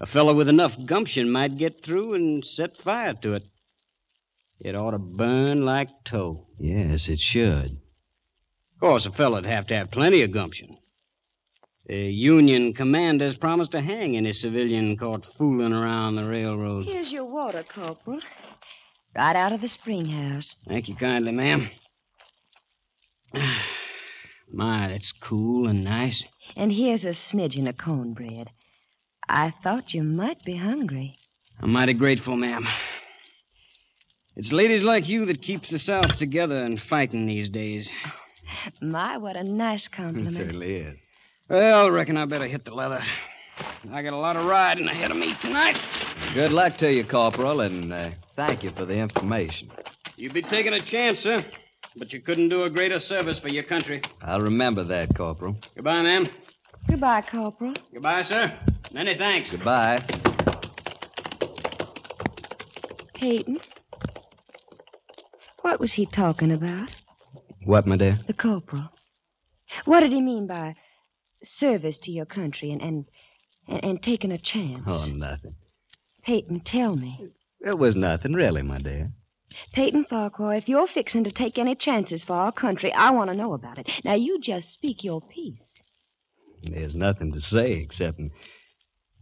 A 0.00 0.06
fellow 0.06 0.34
with 0.34 0.48
enough 0.48 0.76
gumption 0.86 1.30
might 1.30 1.56
get 1.56 1.84
through 1.84 2.14
and 2.14 2.44
set 2.44 2.76
fire 2.76 3.14
to 3.22 3.34
it. 3.34 3.44
It 4.58 4.74
ought 4.74 4.90
to 4.90 4.98
burn 4.98 5.64
like 5.64 5.90
tow. 6.04 6.48
Yes, 6.58 7.08
it 7.08 7.20
should. 7.20 7.78
Of 8.74 8.80
course, 8.80 9.06
a 9.06 9.12
fellow'd 9.12 9.46
have 9.46 9.68
to 9.68 9.76
have 9.76 9.92
plenty 9.92 10.22
of 10.22 10.32
gumption. 10.32 10.79
The 11.90 12.08
Union 12.12 12.72
commander's 12.72 13.36
promised 13.36 13.72
to 13.72 13.80
hang 13.80 14.16
any 14.16 14.32
civilian 14.32 14.96
caught 14.96 15.26
fooling 15.26 15.72
around 15.72 16.14
the 16.14 16.24
railroad. 16.24 16.86
Here's 16.86 17.10
your 17.10 17.24
water, 17.24 17.64
Corporal. 17.64 18.20
Right 19.16 19.34
out 19.34 19.52
of 19.52 19.60
the 19.60 19.66
spring 19.66 20.06
house. 20.06 20.54
Thank 20.68 20.88
you 20.88 20.94
kindly, 20.94 21.32
ma'am. 21.32 21.68
My, 24.52 24.86
that's 24.86 25.10
cool 25.10 25.66
and 25.66 25.82
nice. 25.82 26.22
And 26.54 26.70
here's 26.70 27.04
a 27.04 27.08
smidgen 27.08 27.68
of 27.68 27.76
cornbread. 27.76 28.50
I 29.28 29.50
thought 29.50 29.92
you 29.92 30.04
might 30.04 30.44
be 30.44 30.54
hungry. 30.54 31.16
I'm 31.58 31.72
mighty 31.72 31.94
grateful, 31.94 32.36
ma'am. 32.36 32.68
It's 34.36 34.52
ladies 34.52 34.84
like 34.84 35.08
you 35.08 35.26
that 35.26 35.42
keeps 35.42 35.70
the 35.70 35.78
South 35.80 36.16
together 36.18 36.62
and 36.62 36.80
fighting 36.80 37.26
these 37.26 37.48
days. 37.48 37.90
My, 38.80 39.16
what 39.16 39.34
a 39.34 39.42
nice 39.42 39.88
compliment. 39.88 40.30
certainly 40.30 40.76
is. 40.76 40.96
Well, 41.50 41.90
reckon 41.90 42.16
I 42.16 42.26
better 42.26 42.46
hit 42.46 42.64
the 42.64 42.72
leather. 42.72 43.02
I 43.90 44.02
got 44.02 44.12
a 44.12 44.16
lot 44.16 44.36
of 44.36 44.46
riding 44.46 44.86
ahead 44.86 45.10
of 45.10 45.16
me 45.16 45.34
tonight. 45.42 45.76
Good 46.32 46.52
luck 46.52 46.78
to 46.78 46.92
you, 46.92 47.02
Corporal, 47.02 47.62
and 47.62 47.92
uh, 47.92 48.10
thank 48.36 48.62
you 48.62 48.70
for 48.70 48.84
the 48.84 48.94
information. 48.94 49.68
You'd 50.16 50.32
be 50.32 50.42
taking 50.42 50.74
a 50.74 50.80
chance, 50.80 51.18
sir. 51.18 51.44
But 51.96 52.12
you 52.12 52.20
couldn't 52.20 52.50
do 52.50 52.62
a 52.62 52.70
greater 52.70 53.00
service 53.00 53.40
for 53.40 53.48
your 53.48 53.64
country. 53.64 54.00
I'll 54.22 54.40
remember 54.40 54.84
that, 54.84 55.12
Corporal. 55.16 55.56
Goodbye, 55.74 56.02
ma'am. 56.02 56.28
Goodbye, 56.88 57.22
Corporal. 57.22 57.74
Goodbye, 57.92 58.22
sir. 58.22 58.56
Many 58.92 59.16
thanks. 59.16 59.50
Goodbye. 59.50 60.00
Peyton. 63.14 63.58
What 65.62 65.80
was 65.80 65.94
he 65.94 66.06
talking 66.06 66.52
about? 66.52 66.90
What, 67.64 67.88
my 67.88 67.96
dear? 67.96 68.20
The 68.28 68.34
corporal. 68.34 68.88
What 69.84 70.00
did 70.00 70.12
he 70.12 70.20
mean 70.20 70.46
by 70.46 70.76
service 71.42 71.98
to 71.98 72.10
your 72.10 72.26
country 72.26 72.70
and 72.70 72.82
and, 72.82 73.04
and, 73.68 73.84
and 73.84 74.02
taking 74.02 74.32
a 74.32 74.38
chance? 74.38 74.84
Oh, 74.86 75.06
nothing. 75.12 75.54
Peyton, 76.22 76.60
tell 76.60 76.96
me. 76.96 77.32
It 77.60 77.78
was 77.78 77.96
nothing, 77.96 78.34
really, 78.34 78.62
my 78.62 78.78
dear. 78.78 79.12
Peyton 79.72 80.04
Farquhar, 80.04 80.54
if 80.54 80.68
you're 80.68 80.86
fixing 80.86 81.24
to 81.24 81.30
take 81.30 81.58
any 81.58 81.74
chances 81.74 82.24
for 82.24 82.34
our 82.34 82.52
country, 82.52 82.92
I 82.92 83.10
want 83.10 83.30
to 83.30 83.36
know 83.36 83.52
about 83.52 83.78
it. 83.78 83.88
Now, 84.04 84.14
you 84.14 84.40
just 84.40 84.70
speak 84.70 85.02
your 85.02 85.20
piece. 85.20 85.82
There's 86.62 86.94
nothing 86.94 87.32
to 87.32 87.40
say 87.40 87.72
except 87.72 88.20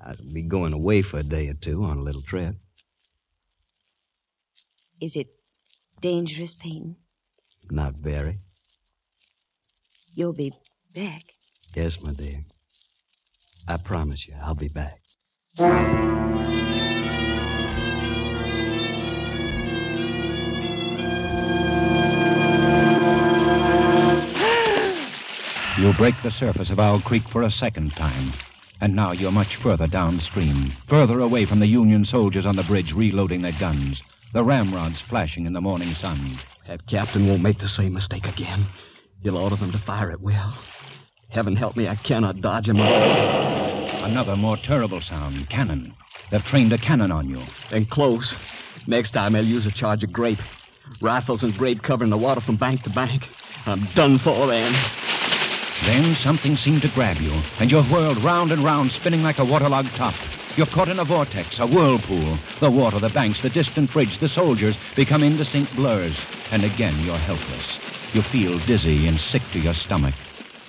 I'll 0.01 0.17
be 0.33 0.43
going 0.43 0.73
away 0.73 1.03
for 1.03 1.19
a 1.19 1.23
day 1.23 1.49
or 1.49 1.55
two 1.55 1.83
on 1.85 1.99
a 1.99 2.03
little 2.03 2.23
trip. 2.23 2.57
Is 5.01 5.17
it 5.17 5.29
dangerous, 6.01 6.55
Peyton? 6.55 6.97
Not 7.71 7.95
very. 7.95 8.41
You'll 10.15 10.33
be 10.33 10.53
back. 10.95 11.23
Yes, 11.75 12.01
my 12.01 12.13
dear. 12.13 12.45
I 13.69 13.77
promise 13.77 14.27
you, 14.27 14.35
I'll 14.43 14.55
be 14.55 14.69
back. 14.69 15.01
You 25.79 25.93
break 25.93 26.21
the 26.23 26.31
surface 26.31 26.71
of 26.71 26.81
Owl 26.81 27.01
Creek 27.01 27.23
for 27.29 27.43
a 27.43 27.51
second 27.51 27.93
time. 27.93 28.33
And 28.81 28.97
now 28.97 29.13
you're 29.13 29.31
much 29.31 29.57
further 29.57 29.87
downstream, 29.87 30.73
further 30.89 31.21
away 31.21 31.45
from 31.45 31.61
the 31.61 31.67
Union 31.67 32.05
soldiers 32.05 32.47
on 32.47 32.57
the 32.57 32.63
bridge 32.65 32.93
reloading 32.93 33.43
their 33.43 33.53
guns, 33.53 34.03
the 34.33 34.43
ramrods 34.43 35.01
flashing 35.01 35.47
in 35.47 35.53
the 35.53 35.61
morning 35.61 35.95
sun. 35.95 36.39
That 36.67 36.87
captain 36.87 37.27
won't 37.27 37.43
make 37.43 37.59
the 37.59 37.69
same 37.69 37.93
mistake 37.93 38.27
again. 38.27 38.67
He'll 39.23 39.37
order 39.37 39.57
them 39.57 39.73
to 39.73 39.79
fire 39.79 40.11
at 40.11 40.21
will. 40.21 40.55
Heaven 41.31 41.57
help 41.57 41.77
me, 41.77 41.87
I 41.87 41.95
cannot 41.95 42.41
dodge 42.41 42.69
him. 42.71 42.79
Another 42.81 44.35
more 44.35 44.57
terrible 44.57 45.03
sound 45.03 45.49
cannon. 45.51 45.95
They've 46.31 46.45
trained 46.45 46.73
a 46.73 46.79
cannon 46.79 47.13
on 47.13 47.29
you. 47.29 47.43
And 47.71 47.89
close. 47.91 48.35
Next 48.87 49.11
time 49.11 49.37
I'll 49.37 49.45
use 49.45 49.67
a 49.67 49.71
charge 49.71 50.03
of 50.03 50.13
grape. 50.13 50.41
Rifles 51.03 51.43
and 51.43 51.57
grape 51.57 51.83
covering 51.83 52.11
the 52.11 52.17
water 52.17 52.41
from 52.41 52.57
bank 52.57 52.83
to 52.85 52.91
bank. 52.91 53.29
I'm 53.67 53.85
done 53.95 54.19
for 54.19 54.47
then. 54.47 54.75
Then 55.85 56.15
something 56.15 56.57
seemed 56.57 56.83
to 56.83 56.89
grab 56.89 57.19
you, 57.19 57.33
and 57.61 57.71
you're 57.71 57.85
whirled 57.85 58.19
round 58.19 58.51
and 58.51 58.65
round, 58.65 58.91
spinning 58.91 59.23
like 59.23 59.39
a 59.39 59.45
waterlogged 59.45 59.95
top. 59.95 60.15
You're 60.57 60.67
caught 60.67 60.89
in 60.89 60.99
a 60.99 61.05
vortex, 61.05 61.61
a 61.61 61.67
whirlpool. 61.67 62.39
The 62.61 62.71
water, 62.71 62.99
the 62.99 63.11
banks, 63.11 63.43
the 63.43 63.51
distant 63.51 63.93
bridge, 63.93 64.19
the 64.19 64.29
soldiers 64.29 64.79
become 64.97 65.23
indistinct 65.23 65.77
blurs. 65.77 66.19
And 66.51 66.65
again, 66.65 66.99
you're 67.05 67.19
helpless. 67.19 67.79
You 68.15 68.23
feel 68.23 68.59
dizzy 68.61 69.07
and 69.07 69.21
sick 69.21 69.43
to 69.53 69.61
your 69.61 69.75
stomach. 69.75 70.15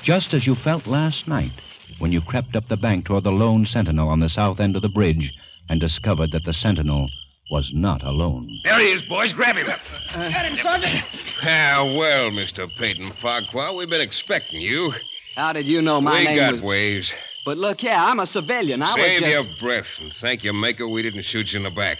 Just 0.01 0.33
as 0.33 0.47
you 0.47 0.55
felt 0.55 0.87
last 0.87 1.27
night 1.27 1.51
when 1.99 2.11
you 2.11 2.21
crept 2.21 2.55
up 2.55 2.67
the 2.67 2.77
bank 2.77 3.05
toward 3.05 3.23
the 3.23 3.31
lone 3.31 3.65
sentinel 3.65 4.09
on 4.09 4.19
the 4.19 4.29
south 4.29 4.59
end 4.59 4.75
of 4.75 4.81
the 4.81 4.89
bridge 4.89 5.33
and 5.69 5.79
discovered 5.79 6.31
that 6.31 6.45
the 6.45 6.53
sentinel 6.53 7.09
was 7.51 7.71
not 7.73 8.03
alone. 8.03 8.49
There 8.63 8.79
he 8.79 8.91
is, 8.91 9.01
boys. 9.01 9.33
Grab 9.33 9.57
him. 9.57 9.67
Get 9.67 10.45
him, 10.45 10.57
Sergeant. 10.57 11.03
Ah, 11.41 11.83
well, 11.97 12.29
Mr. 12.31 12.69
Peyton 12.77 13.11
Farquhar, 13.13 13.75
we've 13.75 13.89
been 13.89 14.01
expecting 14.01 14.61
you. 14.61 14.93
How 15.35 15.53
did 15.53 15.65
you 15.65 15.81
know 15.81 15.99
my 15.99 16.19
we 16.19 16.25
name 16.25 16.37
got 16.37 16.53
was... 16.53 16.61
ways. 16.61 17.13
But 17.45 17.57
look 17.57 17.81
here, 17.81 17.95
I'm 17.95 18.19
a 18.19 18.25
civilian. 18.25 18.81
I 18.81 18.93
Save 18.93 19.21
was 19.21 19.31
just... 19.31 19.31
your 19.31 19.57
breath 19.59 19.99
and 19.99 20.13
thank 20.13 20.43
your 20.43 20.53
maker 20.53 20.87
we 20.87 21.01
didn't 21.01 21.23
shoot 21.23 21.51
you 21.51 21.57
in 21.57 21.63
the 21.63 21.71
back. 21.71 21.97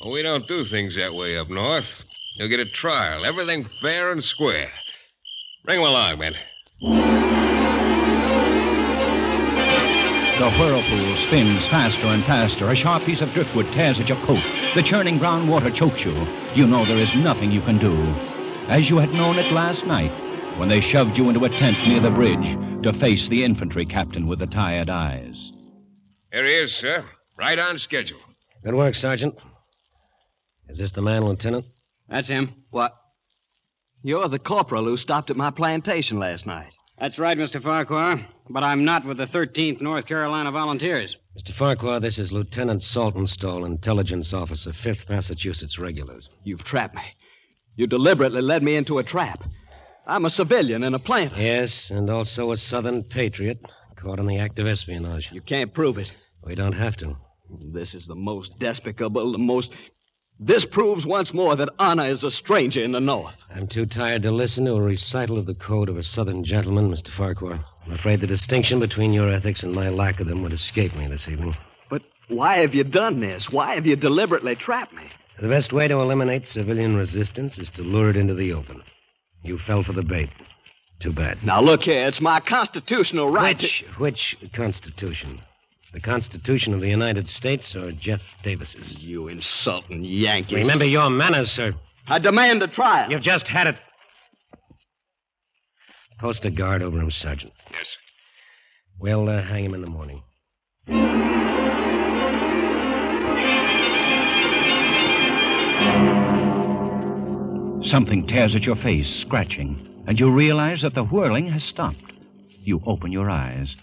Well, 0.00 0.12
we 0.12 0.22
don't 0.22 0.46
do 0.46 0.64
things 0.64 0.94
that 0.96 1.14
way 1.14 1.36
up 1.36 1.48
north. 1.48 2.04
You'll 2.36 2.48
get 2.48 2.60
a 2.60 2.66
trial, 2.66 3.24
everything 3.24 3.64
fair 3.80 4.12
and 4.12 4.22
square. 4.22 4.70
Bring 5.64 5.80
him 5.80 5.86
along, 5.86 6.18
man. 6.18 6.36
The 6.80 6.90
whirlpool 10.56 11.16
spins 11.16 11.66
faster 11.66 12.06
and 12.06 12.22
faster. 12.24 12.70
A 12.70 12.76
sharp 12.76 13.02
piece 13.02 13.20
of 13.20 13.32
driftwood 13.32 13.66
tears 13.72 13.98
at 13.98 14.08
your 14.08 14.18
coat. 14.18 14.42
The 14.76 14.84
churning 14.84 15.18
brown 15.18 15.48
water 15.48 15.72
chokes 15.72 16.04
you. 16.04 16.14
You 16.54 16.68
know 16.68 16.84
there 16.84 16.96
is 16.96 17.16
nothing 17.16 17.50
you 17.50 17.62
can 17.62 17.78
do. 17.78 17.92
As 18.68 18.88
you 18.88 18.98
had 18.98 19.12
known 19.12 19.38
it 19.38 19.50
last 19.50 19.86
night, 19.86 20.12
when 20.56 20.68
they 20.68 20.80
shoved 20.80 21.18
you 21.18 21.28
into 21.28 21.44
a 21.44 21.48
tent 21.48 21.76
near 21.86 21.98
the 21.98 22.10
bridge 22.12 22.56
to 22.84 22.92
face 22.92 23.28
the 23.28 23.42
infantry 23.44 23.84
captain 23.84 24.28
with 24.28 24.38
the 24.38 24.46
tired 24.46 24.88
eyes. 24.88 25.50
Here 26.32 26.44
he 26.44 26.52
is, 26.52 26.72
sir. 26.76 27.04
Right 27.36 27.58
on 27.58 27.80
schedule. 27.80 28.20
Good 28.62 28.74
work, 28.74 28.94
Sergeant. 28.94 29.34
Is 30.68 30.78
this 30.78 30.92
the 30.92 31.02
man, 31.02 31.24
Lieutenant? 31.24 31.66
That's 32.08 32.28
him. 32.28 32.54
What? 32.70 32.94
You're 34.02 34.28
the 34.28 34.38
corporal 34.38 34.84
who 34.84 34.96
stopped 34.96 35.30
at 35.30 35.36
my 35.36 35.50
plantation 35.50 36.18
last 36.18 36.46
night. 36.46 36.72
That's 37.00 37.18
right, 37.18 37.36
Mr. 37.36 37.60
Farquhar. 37.62 38.26
But 38.48 38.62
I'm 38.62 38.84
not 38.84 39.04
with 39.04 39.18
the 39.18 39.26
13th 39.26 39.80
North 39.80 40.06
Carolina 40.06 40.52
Volunteers. 40.52 41.16
Mr. 41.36 41.52
Farquhar, 41.52 42.00
this 42.00 42.18
is 42.18 42.32
Lieutenant 42.32 42.82
Saltonstall, 42.82 43.66
intelligence 43.66 44.32
officer, 44.32 44.70
5th 44.70 45.08
Massachusetts 45.08 45.78
Regulars. 45.78 46.28
You've 46.44 46.64
trapped 46.64 46.94
me. 46.94 47.02
You 47.76 47.86
deliberately 47.86 48.40
led 48.40 48.62
me 48.62 48.76
into 48.76 48.98
a 48.98 49.04
trap. 49.04 49.44
I'm 50.06 50.24
a 50.24 50.30
civilian 50.30 50.84
and 50.84 50.94
a 50.94 50.98
planter. 50.98 51.36
Yes, 51.36 51.90
and 51.90 52.08
also 52.08 52.52
a 52.52 52.56
Southern 52.56 53.04
patriot, 53.04 53.60
caught 53.96 54.18
in 54.18 54.26
the 54.26 54.38
act 54.38 54.58
of 54.58 54.66
espionage. 54.66 55.30
You 55.32 55.40
can't 55.40 55.74
prove 55.74 55.98
it. 55.98 56.10
We 56.44 56.54
don't 56.54 56.72
have 56.72 56.96
to. 56.98 57.16
This 57.72 57.94
is 57.94 58.06
the 58.06 58.14
most 58.14 58.58
despicable, 58.58 59.32
the 59.32 59.38
most. 59.38 59.72
This 60.40 60.64
proves 60.64 61.04
once 61.04 61.34
more 61.34 61.56
that 61.56 61.68
Anna 61.80 62.04
is 62.04 62.22
a 62.22 62.30
stranger 62.30 62.80
in 62.80 62.92
the 62.92 63.00
North. 63.00 63.34
I'm 63.52 63.66
too 63.66 63.86
tired 63.86 64.22
to 64.22 64.30
listen 64.30 64.66
to 64.66 64.74
a 64.74 64.80
recital 64.80 65.36
of 65.36 65.46
the 65.46 65.54
code 65.54 65.88
of 65.88 65.98
a 65.98 66.04
Southern 66.04 66.44
gentleman, 66.44 66.88
Mr. 66.88 67.08
Farquhar. 67.08 67.64
I'm 67.84 67.92
afraid 67.92 68.20
the 68.20 68.28
distinction 68.28 68.78
between 68.78 69.12
your 69.12 69.28
ethics 69.28 69.64
and 69.64 69.74
my 69.74 69.88
lack 69.88 70.20
of 70.20 70.28
them 70.28 70.42
would 70.42 70.52
escape 70.52 70.94
me 70.94 71.08
this 71.08 71.28
evening. 71.28 71.56
But 71.90 72.02
why 72.28 72.58
have 72.58 72.72
you 72.72 72.84
done 72.84 73.18
this? 73.18 73.50
Why 73.50 73.74
have 73.74 73.84
you 73.84 73.96
deliberately 73.96 74.54
trapped 74.54 74.92
me? 74.92 75.02
The 75.40 75.48
best 75.48 75.72
way 75.72 75.88
to 75.88 76.00
eliminate 76.00 76.46
civilian 76.46 76.96
resistance 76.96 77.58
is 77.58 77.70
to 77.70 77.82
lure 77.82 78.10
it 78.10 78.16
into 78.16 78.34
the 78.34 78.52
open. 78.52 78.84
You 79.42 79.58
fell 79.58 79.82
for 79.82 79.92
the 79.92 80.02
bait. 80.02 80.30
Too 81.00 81.12
bad. 81.12 81.42
Now 81.42 81.60
look 81.60 81.82
here, 81.82 82.06
it's 82.06 82.20
my 82.20 82.38
constitutional 82.38 83.28
right. 83.28 83.60
Which, 83.60 83.84
which 83.98 84.36
Constitution? 84.52 85.40
The 85.92 86.00
Constitution 86.00 86.74
of 86.74 86.80
the 86.80 86.88
United 86.88 87.28
States 87.28 87.74
or 87.74 87.92
Jeff 87.92 88.22
Davis's? 88.42 89.02
You 89.02 89.28
insulting 89.28 90.04
Yankees. 90.04 90.58
Remember 90.58 90.84
your 90.84 91.08
manners, 91.08 91.50
sir. 91.50 91.74
I 92.06 92.18
demand 92.18 92.62
a 92.62 92.66
trial. 92.66 93.10
You've 93.10 93.22
just 93.22 93.48
had 93.48 93.68
it. 93.68 93.76
Post 96.18 96.44
a 96.44 96.50
guard 96.50 96.82
over 96.82 96.98
him, 97.00 97.10
Sergeant. 97.10 97.52
Yes. 97.70 97.96
We'll 98.98 99.28
uh, 99.28 99.40
hang 99.40 99.64
him 99.64 99.74
in 99.74 99.80
the 99.80 99.86
morning. 99.86 100.22
Something 107.82 108.26
tears 108.26 108.54
at 108.54 108.66
your 108.66 108.76
face, 108.76 109.08
scratching, 109.08 110.02
and 110.06 110.20
you 110.20 110.30
realize 110.30 110.82
that 110.82 110.94
the 110.94 111.04
whirling 111.04 111.46
has 111.48 111.64
stopped. 111.64 112.12
You 112.62 112.82
open 112.84 113.12
your 113.12 113.30
eyes. 113.30 113.76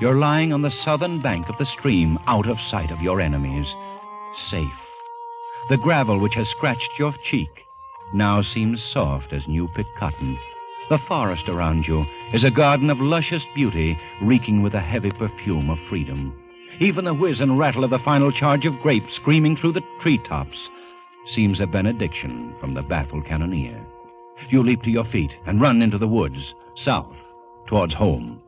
You're 0.00 0.18
lying 0.18 0.52
on 0.52 0.62
the 0.62 0.70
southern 0.70 1.20
bank 1.20 1.48
of 1.48 1.58
the 1.58 1.64
stream, 1.64 2.18
out 2.26 2.48
of 2.48 2.60
sight 2.60 2.90
of 2.90 3.02
your 3.02 3.20
enemies. 3.20 3.74
Safe. 4.34 4.92
The 5.68 5.76
gravel 5.76 6.18
which 6.18 6.34
has 6.34 6.48
scratched 6.48 6.98
your 6.98 7.12
cheek 7.12 7.66
now 8.12 8.42
seems 8.42 8.82
soft 8.82 9.32
as 9.32 9.46
new 9.46 9.68
picked 9.68 9.94
cotton. 9.96 10.38
The 10.88 10.98
forest 10.98 11.48
around 11.48 11.86
you 11.86 12.04
is 12.32 12.42
a 12.44 12.50
garden 12.50 12.90
of 12.90 13.00
luscious 13.00 13.44
beauty, 13.54 13.96
reeking 14.20 14.60
with 14.60 14.74
a 14.74 14.80
heavy 14.80 15.10
perfume 15.10 15.70
of 15.70 15.78
freedom. 15.80 16.34
Even 16.80 17.04
the 17.04 17.14
whiz 17.14 17.40
and 17.40 17.58
rattle 17.58 17.84
of 17.84 17.90
the 17.90 17.98
final 17.98 18.32
charge 18.32 18.66
of 18.66 18.80
grape 18.80 19.10
screaming 19.10 19.54
through 19.54 19.72
the 19.72 19.84
treetops 20.00 20.68
seems 21.26 21.60
a 21.60 21.66
benediction 21.66 22.52
from 22.58 22.74
the 22.74 22.82
baffled 22.82 23.24
cannoneer. 23.24 23.80
You 24.48 24.64
leap 24.64 24.82
to 24.82 24.90
your 24.90 25.04
feet 25.04 25.36
and 25.46 25.60
run 25.60 25.80
into 25.80 25.98
the 25.98 26.08
woods, 26.08 26.56
south, 26.74 27.16
towards 27.66 27.94
home. 27.94 28.41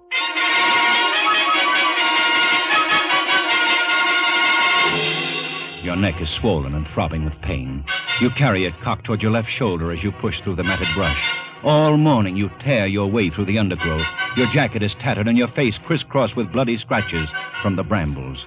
Your 5.95 6.01
neck 6.01 6.21
is 6.21 6.29
swollen 6.29 6.75
and 6.75 6.89
throbbing 6.89 7.25
with 7.25 7.41
pain. 7.41 7.85
You 8.21 8.29
carry 8.29 8.65
it 8.65 8.81
cocked 8.81 9.05
toward 9.05 9.23
your 9.23 9.31
left 9.31 9.49
shoulder 9.49 9.93
as 9.93 10.03
you 10.03 10.11
push 10.11 10.41
through 10.41 10.57
the 10.57 10.65
matted 10.65 10.89
brush. 10.93 11.39
All 11.63 11.97
morning 11.97 12.37
you 12.37 12.51
tear 12.59 12.89
your 12.89 13.07
way 13.07 13.31
through 13.31 13.45
the 13.45 13.61
undergrowth. 13.61 14.05
Your 14.37 14.49
jacket 14.49 14.83
is 14.83 14.97
tattered 14.97 15.29
and 15.29 15.39
your 15.39 15.47
face 15.47 15.79
crisscrossed 15.79 16.35
with 16.35 16.51
bloody 16.51 16.77
scratches 16.77 17.31
from 17.63 17.77
the 17.77 17.85
brambles. 17.85 18.45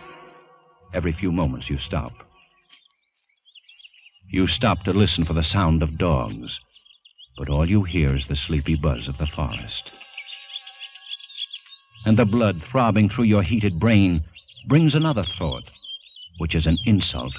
Every 0.94 1.14
few 1.14 1.32
moments 1.32 1.70
you 1.70 1.78
stop. 1.78 2.12
You 4.30 4.48
stop 4.48 4.84
to 4.84 4.92
listen 4.92 5.24
for 5.24 5.32
the 5.32 5.42
sound 5.42 5.82
of 5.82 5.98
dogs, 5.98 6.60
but 7.38 7.48
all 7.48 7.70
you 7.70 7.84
hear 7.84 8.14
is 8.14 8.28
the 8.28 8.36
sleepy 8.36 8.76
buzz 8.76 9.08
of 9.08 9.18
the 9.18 9.28
forest. 9.28 9.94
and 12.06 12.18
the 12.18 12.26
blood 12.26 12.62
throbbing 12.62 13.08
through 13.08 13.26
your 13.26 13.42
heated 13.42 13.80
brain 13.80 14.22
brings 14.68 14.96
another 14.96 15.24
thought, 15.24 15.70
which 16.38 16.56
is 16.56 16.68
an 16.68 16.78
insult. 16.86 17.34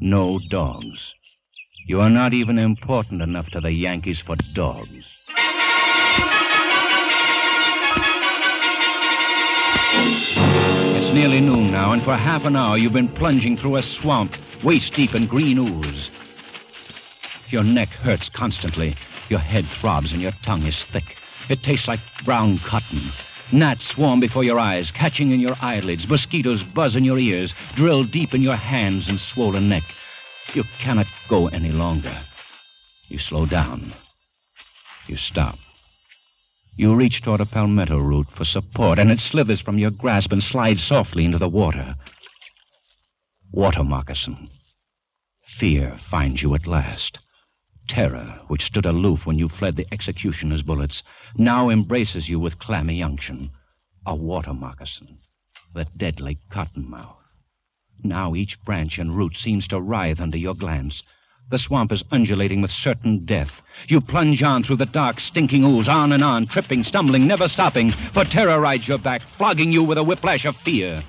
No 0.00 0.38
dogs. 0.48 1.14
You 1.86 2.00
are 2.00 2.10
not 2.10 2.32
even 2.32 2.58
important 2.58 3.22
enough 3.22 3.50
to 3.50 3.60
the 3.60 3.72
Yankees 3.72 4.20
for 4.20 4.36
dogs. 4.52 5.24
It's 10.96 11.12
nearly 11.12 11.40
noon 11.40 11.70
now, 11.70 11.92
and 11.92 12.02
for 12.02 12.14
half 12.14 12.44
an 12.44 12.56
hour 12.56 12.76
you've 12.76 12.92
been 12.92 13.08
plunging 13.08 13.56
through 13.56 13.76
a 13.76 13.82
swamp, 13.82 14.36
waist 14.62 14.94
deep 14.94 15.14
in 15.14 15.26
green 15.26 15.58
ooze. 15.58 16.10
Your 17.48 17.64
neck 17.64 17.88
hurts 17.88 18.28
constantly. 18.28 18.94
Your 19.30 19.38
head 19.38 19.66
throbs 19.66 20.12
and 20.12 20.20
your 20.20 20.32
tongue 20.42 20.64
is 20.64 20.84
thick. 20.84 21.16
It 21.50 21.62
tastes 21.62 21.88
like 21.88 22.00
brown 22.24 22.58
cotton. 22.58 23.00
Gnats 23.50 23.86
swarm 23.86 24.20
before 24.20 24.44
your 24.44 24.58
eyes, 24.58 24.92
catching 24.92 25.32
in 25.32 25.40
your 25.40 25.56
eyelids. 25.62 26.06
Mosquitoes 26.06 26.62
buzz 26.62 26.96
in 26.96 27.04
your 27.04 27.18
ears, 27.18 27.54
drill 27.74 28.04
deep 28.04 28.34
in 28.34 28.42
your 28.42 28.56
hands 28.56 29.08
and 29.08 29.18
swollen 29.18 29.70
neck. 29.70 29.84
You 30.52 30.64
cannot 30.78 31.06
go 31.28 31.48
any 31.48 31.72
longer. 31.72 32.14
You 33.08 33.18
slow 33.18 33.46
down. 33.46 33.94
You 35.06 35.16
stop. 35.16 35.58
You 36.76 36.94
reach 36.94 37.22
toward 37.22 37.40
a 37.40 37.46
palmetto 37.46 37.96
root 37.96 38.26
for 38.34 38.44
support, 38.44 38.98
and 38.98 39.10
it 39.10 39.20
slithers 39.20 39.62
from 39.62 39.78
your 39.78 39.90
grasp 39.90 40.30
and 40.30 40.42
slides 40.42 40.82
softly 40.82 41.24
into 41.24 41.38
the 41.38 41.48
water. 41.48 41.96
Water 43.50 43.82
moccasin. 43.82 44.50
Fear 45.46 45.98
finds 46.10 46.42
you 46.42 46.54
at 46.54 46.66
last. 46.66 47.18
Terror, 47.88 48.38
which 48.48 48.64
stood 48.64 48.84
aloof 48.84 49.24
when 49.24 49.38
you 49.38 49.48
fled 49.48 49.76
the 49.76 49.86
executioner's 49.90 50.60
bullets, 50.60 51.02
now 51.36 51.70
embraces 51.70 52.28
you 52.28 52.38
with 52.38 52.58
clammy 52.58 53.02
unction. 53.02 53.50
A 54.04 54.14
water 54.14 54.52
moccasin. 54.52 55.18
The 55.74 55.86
deadly 55.96 56.38
cottonmouth. 56.50 57.16
Now 58.04 58.34
each 58.34 58.62
branch 58.62 58.98
and 58.98 59.16
root 59.16 59.38
seems 59.38 59.66
to 59.68 59.80
writhe 59.80 60.20
under 60.20 60.36
your 60.36 60.54
glance. 60.54 61.02
The 61.50 61.58
swamp 61.58 61.90
is 61.90 62.04
undulating 62.12 62.60
with 62.60 62.70
certain 62.70 63.24
death. 63.24 63.62
You 63.88 64.02
plunge 64.02 64.42
on 64.42 64.62
through 64.62 64.76
the 64.76 64.86
dark, 64.86 65.18
stinking 65.18 65.64
ooze, 65.64 65.88
on 65.88 66.12
and 66.12 66.22
on, 66.22 66.46
tripping, 66.46 66.84
stumbling, 66.84 67.26
never 67.26 67.48
stopping, 67.48 67.90
for 67.90 68.24
terror 68.24 68.60
rides 68.60 68.86
your 68.86 68.98
back, 68.98 69.22
flogging 69.22 69.72
you 69.72 69.82
with 69.82 69.96
a 69.96 70.04
whiplash 70.04 70.44
of 70.44 70.56
fear. 70.56 71.02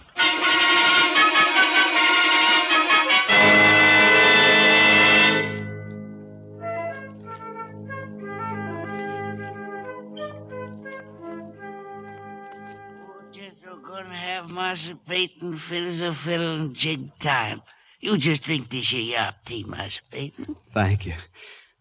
Master 14.59 14.95
Peyton 15.07 15.57
fit 15.57 15.83
as 15.85 16.01
a 16.01 16.13
fiddle 16.13 16.53
and 16.55 16.75
jig 16.75 17.17
time. 17.19 17.61
You 18.01 18.17
just 18.17 18.43
drink 18.43 18.67
this 18.67 18.89
here 18.89 19.15
yop 19.15 19.35
tea, 19.45 19.63
Master 19.63 20.01
Peyton. 20.11 20.53
Thank 20.73 21.05
you. 21.05 21.13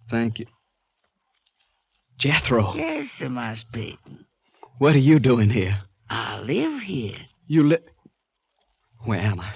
Thank 0.08 0.38
you. 0.38 0.46
Jethro, 2.18 2.74
Yes, 2.76 3.10
sir, 3.10 3.28
Master 3.30 3.66
Peyton. 3.72 4.26
what 4.78 4.94
are 4.94 5.00
you 5.10 5.18
doing 5.18 5.50
here? 5.50 5.76
I 6.08 6.38
live 6.42 6.82
here. 6.82 7.16
You 7.48 7.64
live. 7.64 7.82
Where 9.00 9.18
am 9.22 9.40
I? 9.40 9.54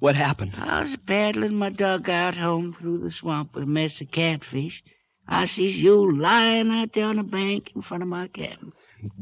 What 0.00 0.14
happened? 0.14 0.52
I 0.58 0.82
was 0.82 0.96
paddling 0.96 1.54
my 1.54 1.70
dugout 1.70 2.36
home 2.36 2.76
through 2.78 2.98
the 2.98 3.10
swamp 3.10 3.54
with 3.54 3.64
a 3.64 3.66
mess 3.66 4.02
of 4.02 4.10
catfish. 4.10 4.82
I 5.26 5.46
sees 5.46 5.78
you 5.78 6.14
lying 6.14 6.70
out 6.70 6.92
there 6.92 7.06
on 7.06 7.16
the 7.16 7.22
bank 7.22 7.70
in 7.74 7.80
front 7.80 8.02
of 8.02 8.08
my 8.10 8.28
cabin. 8.28 8.74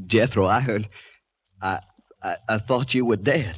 Jethro, 0.07 0.45
I 0.47 0.59
heard. 0.59 0.89
I, 1.63 1.79
I, 2.23 2.37
I 2.49 2.59
thought 2.59 2.95
you 2.95 3.05
were 3.05 3.17
dead. 3.17 3.57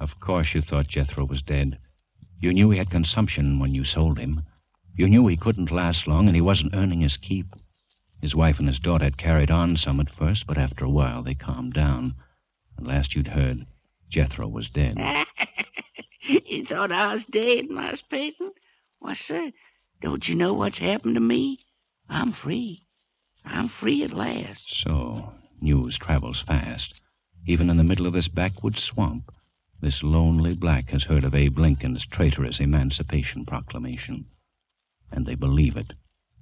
Of 0.00 0.18
course 0.20 0.54
you 0.54 0.60
thought 0.60 0.88
Jethro 0.88 1.24
was 1.24 1.42
dead. 1.42 1.78
You 2.40 2.52
knew 2.52 2.70
he 2.70 2.78
had 2.78 2.90
consumption 2.90 3.58
when 3.58 3.74
you 3.74 3.84
sold 3.84 4.18
him. 4.18 4.42
You 4.94 5.08
knew 5.08 5.26
he 5.26 5.36
couldn't 5.36 5.70
last 5.70 6.06
long 6.06 6.26
and 6.26 6.34
he 6.34 6.40
wasn't 6.40 6.74
earning 6.74 7.00
his 7.00 7.16
keep. 7.16 7.54
His 8.20 8.34
wife 8.34 8.58
and 8.58 8.68
his 8.68 8.78
daughter 8.78 9.04
had 9.04 9.18
carried 9.18 9.50
on 9.50 9.76
some 9.76 10.00
at 10.00 10.10
first, 10.10 10.46
but 10.46 10.58
after 10.58 10.84
a 10.84 10.90
while 10.90 11.22
they 11.22 11.34
calmed 11.34 11.74
down. 11.74 12.14
And 12.76 12.86
last 12.86 13.14
you'd 13.14 13.28
heard, 13.28 13.66
Jethro 14.08 14.48
was 14.48 14.70
dead. 14.70 14.96
you 16.22 16.64
thought 16.64 16.92
I 16.92 17.12
was 17.12 17.24
dead, 17.24 17.70
Master 17.70 18.06
Peyton? 18.10 18.52
Why, 18.98 19.12
sir, 19.12 19.52
don't 20.00 20.28
you 20.28 20.34
know 20.34 20.54
what's 20.54 20.78
happened 20.78 21.14
to 21.14 21.20
me? 21.20 21.58
I'm 22.08 22.32
free. 22.32 22.86
I'm 23.44 23.68
free 23.68 24.02
at 24.02 24.12
last. 24.12 24.74
So, 24.74 25.32
news 25.66 25.98
travels 25.98 26.42
fast. 26.42 27.02
Even 27.44 27.68
in 27.68 27.76
the 27.76 27.82
middle 27.82 28.06
of 28.06 28.12
this 28.12 28.28
backwoods 28.28 28.80
swamp, 28.80 29.32
this 29.80 30.04
lonely 30.04 30.54
black 30.54 30.90
has 30.90 31.02
heard 31.02 31.24
of 31.24 31.34
Abe 31.34 31.58
Lincoln's 31.58 32.06
traitorous 32.06 32.60
Emancipation 32.60 33.44
Proclamation. 33.44 34.26
And 35.10 35.26
they 35.26 35.34
believe 35.34 35.76
it 35.76 35.92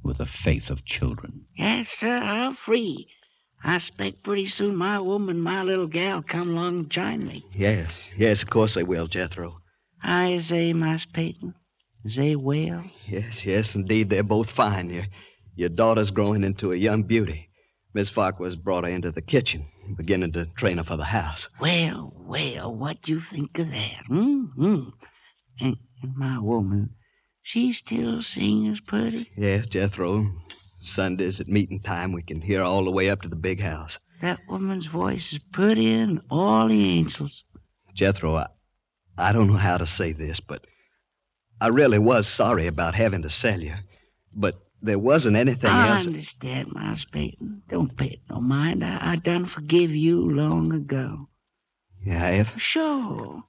with 0.03 0.19
the 0.19 0.27
faith 0.27 0.69
of 0.69 0.85
children. 0.85 1.47
Yes, 1.57 1.89
sir, 1.89 2.21
I'm 2.23 2.55
free. 2.55 3.09
I 3.63 3.77
expect 3.77 4.23
pretty 4.23 4.45
soon 4.45 4.77
my 4.77 5.01
woman, 5.01 5.41
my 5.41 5.63
little 5.63 5.87
gal, 5.87 6.23
come 6.23 6.51
along 6.51 6.79
and 6.81 6.91
join 6.91 7.27
me. 7.27 7.43
Yes, 7.55 8.11
yes, 8.19 8.43
of 8.43 8.51
course 8.51 8.75
they 8.75 8.83
will, 8.83 9.07
Jethro. 9.07 9.63
Hi, 10.01 10.33
is 10.33 10.51
they, 10.51 10.75
Master 10.75 11.11
Peyton? 11.15 11.55
Is 12.05 12.17
they 12.17 12.37
well? 12.37 12.85
Yes, 13.09 13.47
yes, 13.47 13.75
indeed, 13.75 14.11
they're 14.11 14.23
both 14.23 14.51
fine. 14.51 14.91
Your, 14.91 15.07
your 15.57 15.71
daughter's 15.71 16.11
growing 16.11 16.45
into 16.45 16.73
a 16.73 16.77
young 16.77 17.05
beauty. 17.05 17.49
Miss 17.95 18.11
Farquhar's 18.11 18.57
brought 18.57 18.83
her 18.83 18.91
into 18.91 19.13
the 19.13 19.23
kitchen, 19.23 19.69
beginning 19.97 20.33
to 20.33 20.47
train 20.47 20.79
her 20.79 20.85
for 20.85 20.97
the 20.97 21.05
house. 21.05 21.47
Well, 21.61 22.13
well, 22.17 22.75
what 22.75 23.09
you 23.09 23.21
think 23.21 23.57
of 23.61 23.71
that? 23.71 24.03
Mm-hmm. 24.11 24.89
And, 25.61 25.77
and 26.03 26.17
my 26.17 26.41
woman, 26.41 26.91
she 27.43 27.73
still 27.73 28.21
sings 28.21 28.81
pretty? 28.81 29.31
Yes, 29.37 29.67
Jethro. 29.69 30.29
Sundays 30.81 31.41
at 31.41 31.47
meeting 31.49 31.81
time, 31.81 32.13
we 32.13 32.23
can 32.23 32.41
hear 32.41 32.63
all 32.63 32.85
the 32.85 32.91
way 32.91 33.09
up 33.09 33.23
to 33.23 33.29
the 33.29 33.37
big 33.37 33.61
house. 33.61 33.99
That 34.21 34.41
woman's 34.49 34.87
voice 34.87 35.33
is 35.33 35.39
prettier 35.39 35.99
than 35.99 36.23
all 36.31 36.69
the 36.69 36.99
angels. 36.99 37.45
Jethro, 37.95 38.35
I, 38.35 38.49
I 39.17 39.33
don't 39.33 39.47
know 39.47 39.55
how 39.55 39.79
to 39.79 39.87
say 39.87 40.13
this, 40.13 40.41
but 40.41 40.67
I 41.61 41.69
really 41.69 42.01
was 42.01 42.27
sorry 42.27 42.67
about 42.67 42.97
having 42.97 43.23
to 43.23 43.31
sell 43.31 43.61
you. 43.61 43.75
But 44.35 44.64
there 44.85 44.99
wasn't 44.99 45.37
anything 45.37 45.71
I 45.71 45.89
else. 45.89 46.03
I 46.03 46.07
understand, 46.07 46.73
Miles 46.73 47.07
Peyton. 47.07 47.63
Don't 47.69 47.97
pay 47.97 48.07
it 48.07 48.21
no 48.29 48.41
mind. 48.41 48.85
I, 48.85 49.13
I 49.13 49.17
done 49.17 49.47
forgive 49.47 49.91
you 49.91 50.21
long 50.31 50.73
ago. 50.73 51.29
You 52.05 52.13
have? 52.13 52.53
Sure. 52.59 53.43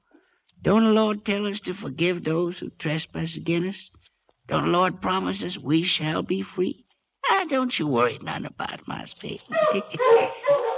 Don't 0.61 0.85
the 0.85 0.91
Lord 0.91 1.25
tell 1.25 1.45
us 1.45 1.59
to 1.61 1.73
forgive 1.73 2.23
those 2.23 2.59
who 2.59 2.69
trespass 2.79 3.35
against 3.35 3.91
us? 3.93 3.99
Don't 4.47 4.63
the 4.65 4.69
Lord 4.69 5.01
promise 5.01 5.43
us 5.43 5.57
we 5.57 5.83
shall 5.83 6.23
be 6.23 6.41
free? 6.41 6.85
Ah, 7.29 7.45
don't 7.49 7.77
you 7.77 7.87
worry 7.87 8.17
none 8.21 8.45
about 8.45 8.87
Miles 8.87 9.13
Peyton. 9.13 9.55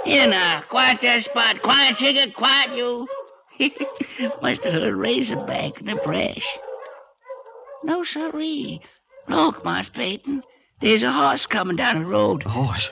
Here 0.04 0.26
now, 0.28 0.62
quiet 0.68 1.00
that 1.02 1.22
spot. 1.22 1.62
Quiet, 1.62 1.96
chicken, 1.96 2.32
quiet 2.32 2.76
you. 2.76 3.06
Must 4.42 4.64
have 4.64 4.72
heard 4.72 4.94
Razorback 4.94 5.80
in 5.80 5.86
the 5.86 5.96
brush. 5.96 6.58
No, 7.84 8.02
sirree. 8.02 8.80
Look, 9.28 9.64
Miles 9.64 9.88
Peyton. 9.88 10.42
There's 10.80 11.02
a 11.02 11.12
horse 11.12 11.46
coming 11.46 11.76
down 11.76 12.02
the 12.02 12.08
road. 12.08 12.46
A 12.46 12.48
horse? 12.48 12.90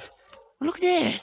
Look 0.61 0.81
there. 0.81 1.21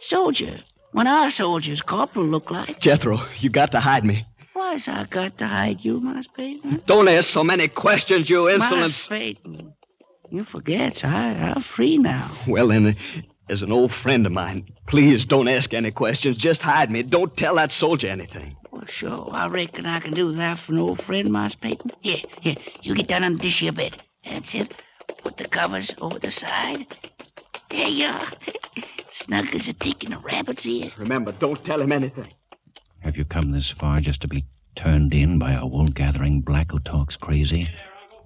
Soldier. 0.00 0.60
One 0.92 1.06
of 1.06 1.12
our 1.12 1.30
soldiers, 1.30 1.80
Corporal, 1.80 2.26
look 2.26 2.50
like. 2.50 2.80
Jethro, 2.80 3.18
you 3.38 3.48
got 3.48 3.72
to 3.72 3.80
hide 3.80 4.04
me. 4.04 4.26
Why's 4.52 4.88
I 4.88 5.04
got 5.04 5.38
to 5.38 5.46
hide 5.46 5.84
you, 5.84 6.00
Miles 6.00 6.28
Peyton? 6.28 6.82
Don't 6.86 7.08
ask 7.08 7.28
so 7.28 7.42
many 7.42 7.68
questions, 7.68 8.28
you 8.28 8.44
Miles 8.44 8.54
insolence. 8.54 9.08
Peyton. 9.08 9.72
You 10.30 10.44
forget, 10.44 11.04
I, 11.04 11.52
I'm 11.54 11.62
free 11.62 11.98
now. 11.98 12.30
Well, 12.46 12.68
then, 12.68 12.96
as 13.48 13.62
an 13.62 13.72
old 13.72 13.92
friend 13.92 14.26
of 14.26 14.32
mine, 14.32 14.66
please 14.86 15.24
don't 15.24 15.48
ask 15.48 15.72
any 15.72 15.90
questions. 15.90 16.36
Just 16.36 16.62
hide 16.62 16.90
me. 16.90 17.02
Don't 17.02 17.36
tell 17.36 17.54
that 17.56 17.72
soldier 17.72 18.08
anything. 18.08 18.56
Well, 18.70 18.86
sure, 18.86 19.28
I 19.32 19.48
reckon 19.48 19.86
I 19.86 20.00
can 20.00 20.12
do 20.12 20.32
that 20.32 20.58
for 20.58 20.72
an 20.72 20.78
old 20.78 21.00
friend, 21.02 21.30
Miles 21.30 21.54
Peyton. 21.54 21.90
Here, 22.00 22.22
here, 22.40 22.56
you 22.82 22.94
get 22.94 23.08
down 23.08 23.24
on 23.24 23.36
this 23.36 23.58
here 23.58 23.72
bed. 23.72 24.02
That's 24.24 24.54
it. 24.54 24.74
Put 25.20 25.36
the 25.36 25.44
covers 25.44 25.94
over 26.00 26.18
the 26.18 26.30
side. 26.30 26.86
There 27.68 27.88
you 27.88 28.06
are. 28.06 28.28
Snug 29.10 29.54
as 29.54 29.68
a 29.68 29.72
tick 29.72 30.04
in 30.04 30.12
a 30.12 30.18
rabbit's 30.18 30.66
ear. 30.66 30.90
Remember, 30.98 31.32
don't 31.32 31.62
tell 31.64 31.80
him 31.80 31.92
anything. 31.92 32.26
Have 33.00 33.16
you 33.16 33.24
come 33.24 33.50
this 33.50 33.70
far 33.70 34.00
just 34.00 34.20
to 34.22 34.28
be 34.28 34.44
turned 34.74 35.12
in 35.12 35.38
by 35.38 35.52
a 35.52 35.66
wool 35.66 35.88
gathering 35.88 36.40
black 36.40 36.70
who 36.70 36.78
talks 36.80 37.16
crazy? 37.16 37.66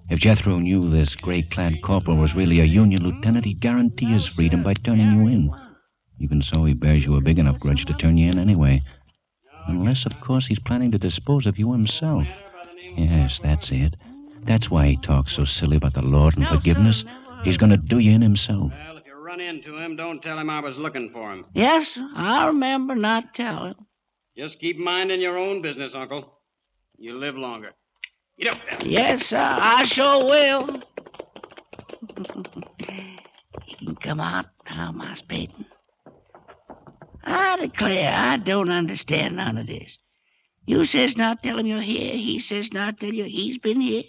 If 0.09 0.20
Jethro 0.20 0.59
knew 0.59 0.88
this 0.88 1.16
gray 1.16 1.42
clad 1.42 1.82
corporal 1.82 2.16
was 2.16 2.37
really 2.37 2.61
a 2.61 2.64
Union 2.64 3.02
lieutenant, 3.02 3.44
he'd 3.44 3.61
guarantee 3.61 4.06
his 4.06 4.26
freedom 4.26 4.62
by 4.62 4.74
turning 4.74 5.12
you 5.12 5.26
in. 5.26 5.50
Even 6.20 6.42
so, 6.42 6.64
he 6.64 6.74
bears 6.74 7.04
you 7.04 7.16
a 7.16 7.20
big 7.20 7.38
enough 7.38 7.59
grudge 7.59 7.85
to 7.87 7.92
turn 7.94 8.16
you 8.16 8.28
in 8.28 8.38
anyway. 8.38 8.82
Unless, 9.66 10.06
of 10.06 10.20
course, 10.20 10.46
he's 10.46 10.61
planning 10.61 10.92
to 10.92 10.98
dispose 10.98 11.46
of 11.46 11.59
you 11.59 11.72
himself. 11.72 12.26
Yes, 12.96 13.40
that's 13.40 13.72
it. 13.72 13.96
That's 14.46 14.70
why 14.70 14.87
he 14.87 14.96
talks 14.96 15.32
so 15.32 15.44
silly 15.44 15.76
about 15.76 15.94
the 15.94 16.02
Lord 16.02 16.37
and 16.37 16.46
forgiveness. 16.46 17.04
He's 17.44 17.59
going 17.59 17.70
to 17.70 17.76
do 17.76 17.98
you 17.98 18.12
in 18.12 18.22
himself. 18.22 18.72
Well, 18.74 18.96
if 18.96 19.06
you 19.06 19.14
run 19.14 19.40
into 19.40 19.76
him, 19.76 19.96
don't 19.96 20.22
tell 20.22 20.38
him 20.38 20.48
I 20.48 20.61
was 20.61 20.78
looking 20.78 21.11
for 21.11 21.32
him. 21.32 21.44
Yes, 21.54 21.88
sir. 21.88 22.09
I 22.14 22.46
remember 22.46 22.94
not 22.94 23.35
telling. 23.35 23.74
Just 24.37 24.59
keep 24.61 24.78
minding 24.78 25.20
your 25.20 25.38
own 25.38 25.62
business, 25.62 25.94
Uncle. 25.94 26.38
You 26.98 27.18
live 27.18 27.37
longer. 27.37 27.72
Get 28.38 28.48
up 28.48 28.59
there. 28.68 28.87
Yes, 28.87 29.26
sir. 29.26 29.38
I 29.40 29.85
sure 29.85 30.28
will. 30.28 30.82
you 32.16 32.26
can 33.78 33.96
come 33.96 34.20
out 34.20 34.46
now, 34.68 34.92
Miss 34.92 35.22
Peyton. 35.22 35.66
I 37.24 37.56
declare, 37.56 38.12
I 38.14 38.37
don't 38.37 38.70
understand 38.70 39.37
none 39.37 39.59
of 39.59 39.66
this. 39.66 39.98
You 40.66 40.85
says 40.85 41.16
not 41.16 41.42
tell 41.42 41.59
him 41.59 41.66
you're 41.66 41.80
here. 41.80 42.16
He 42.16 42.38
says 42.40 42.72
not 42.72 43.00
tell 43.00 43.12
you 43.12 43.24
he's 43.24 43.59
been 43.59 43.80
here. 43.80 44.04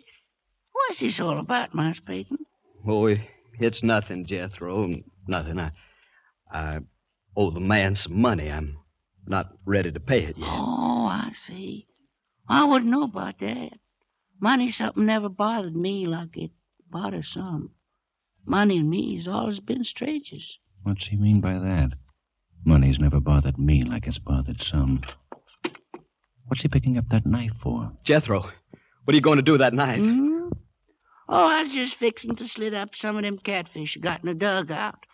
What's 0.88 1.00
this 1.00 1.20
all 1.20 1.38
about, 1.38 1.76
Miss 1.76 2.00
Peyton? 2.00 2.38
Oh, 2.88 3.16
it's 3.60 3.84
nothing, 3.84 4.26
Jethro. 4.26 4.94
Nothing. 5.28 5.60
I, 5.60 5.72
I 6.52 6.80
owe 7.36 7.50
the 7.50 7.60
man 7.60 7.96
some 7.96 8.20
money. 8.22 8.52
I'm 8.52 8.78
not 9.26 9.54
ready 9.66 9.92
to 9.92 10.00
pay 10.00 10.24
it 10.24 10.38
yet. 10.38 10.48
Oh, 10.50 11.08
I 11.08 11.32
see. 11.36 11.88
I 12.48 12.64
wouldn't 12.66 12.92
know 12.92 13.04
about 13.04 13.40
that. 13.40 13.74
Money 14.40 14.72
something 14.72 15.06
never 15.06 15.30
bothered 15.30 15.76
me 15.76 16.06
like 16.06 16.38
it 16.38 16.52
bothers 16.90 17.30
some. 17.30 17.72
Money 18.46 18.78
and 18.78 18.90
me 18.90 19.16
has 19.18 19.28
always 19.28 19.60
been 19.60 19.84
strangers. 19.84 20.60
What's 20.84 21.08
he 21.08 21.18
mean 21.18 21.42
by 21.42 21.54
that? 21.60 21.94
Money's 22.64 23.00
never 23.00 23.20
bothered 23.20 23.58
me 23.58 23.84
like 23.84 24.08
it's 24.08 24.20
bothered 24.20 24.62
some. 24.62 25.02
What's 26.48 26.62
he 26.62 26.70
picking 26.70 26.98
up 26.98 27.10
that 27.10 27.26
knife 27.26 27.52
for? 27.62 27.92
Jethro, 28.04 28.42
what 28.42 29.14
are 29.14 29.16
you 29.16 29.22
going 29.22 29.38
to 29.38 29.42
do 29.42 29.54
with 29.54 29.62
that 29.62 29.74
knife? 29.74 30.00
Hmm? 30.00 30.27
Oh, 31.30 31.48
I 31.48 31.64
was 31.64 31.74
just 31.74 31.96
fixing 31.96 32.36
to 32.36 32.48
slit 32.48 32.74
up 32.74 32.96
some 32.96 33.18
of 33.18 33.24
them 33.24 33.38
catfish 33.38 33.96
you 33.96 34.02
got 34.02 34.22
in 34.22 34.28
the 34.28 34.34
dugout. 34.34 35.06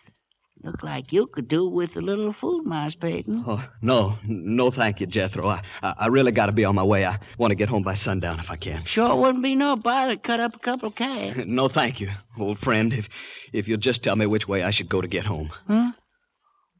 Look 0.62 0.82
like 0.82 1.12
you 1.12 1.26
could 1.26 1.48
do 1.48 1.68
with 1.68 1.94
a 1.96 2.00
little 2.00 2.32
food, 2.32 2.64
Miss 2.64 2.94
Peyton. 2.94 3.44
Oh, 3.46 3.62
no. 3.82 4.16
No, 4.26 4.70
thank 4.70 4.98
you, 4.98 5.06
Jethro. 5.06 5.46
I, 5.46 5.60
I, 5.82 5.94
I 5.98 6.06
really 6.06 6.32
got 6.32 6.46
to 6.46 6.52
be 6.52 6.64
on 6.64 6.74
my 6.74 6.82
way. 6.82 7.04
I 7.04 7.18
want 7.36 7.50
to 7.50 7.54
get 7.54 7.68
home 7.68 7.82
by 7.82 7.92
sundown 7.92 8.40
if 8.40 8.50
I 8.50 8.56
can. 8.56 8.82
Sure 8.84 9.14
wouldn't 9.14 9.42
be 9.42 9.54
no 9.56 9.76
bother 9.76 10.14
to 10.14 10.20
cut 10.20 10.40
up 10.40 10.56
a 10.56 10.58
couple 10.58 10.88
of 10.88 10.94
calves. 10.94 11.36
No, 11.46 11.68
thank 11.68 12.00
you, 12.00 12.08
old 12.38 12.58
friend. 12.58 12.94
If, 12.94 13.10
if 13.52 13.68
you'll 13.68 13.76
just 13.78 14.02
tell 14.02 14.16
me 14.16 14.24
which 14.24 14.48
way 14.48 14.62
I 14.62 14.70
should 14.70 14.88
go 14.88 15.02
to 15.02 15.08
get 15.08 15.26
home. 15.26 15.50
Huh? 15.68 15.92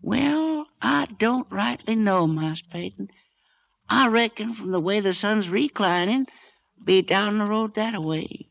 Well, 0.01 0.67
I 0.81 1.07
don't 1.19 1.47
rightly 1.51 1.95
know, 1.97 2.27
Miss 2.27 2.63
Peyton. 2.63 3.09
I 3.89 4.09
reckon 4.09 4.55
from 4.55 4.71
the 4.71 4.81
way 4.81 5.01
the 5.01 5.13
sun's 5.13 5.51
reclining, 5.51 6.27
be 6.83 7.03
down 7.03 7.37
the 7.37 7.45
road 7.45 7.75
that 7.75 8.01
way. 8.01 8.49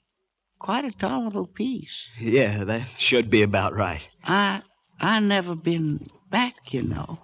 Quite 0.63 0.86
a 0.86 0.91
tolerable 0.91 1.45
piece. 1.45 2.08
Yeah, 2.17 2.63
that 2.63 2.88
should 2.97 3.30
be 3.30 3.41
about 3.41 3.76
right. 3.76 4.08
I 4.23 4.62
I 4.97 5.19
never 5.19 5.56
been 5.56 6.08
back, 6.32 6.73
you 6.73 6.84
know. 6.84 7.19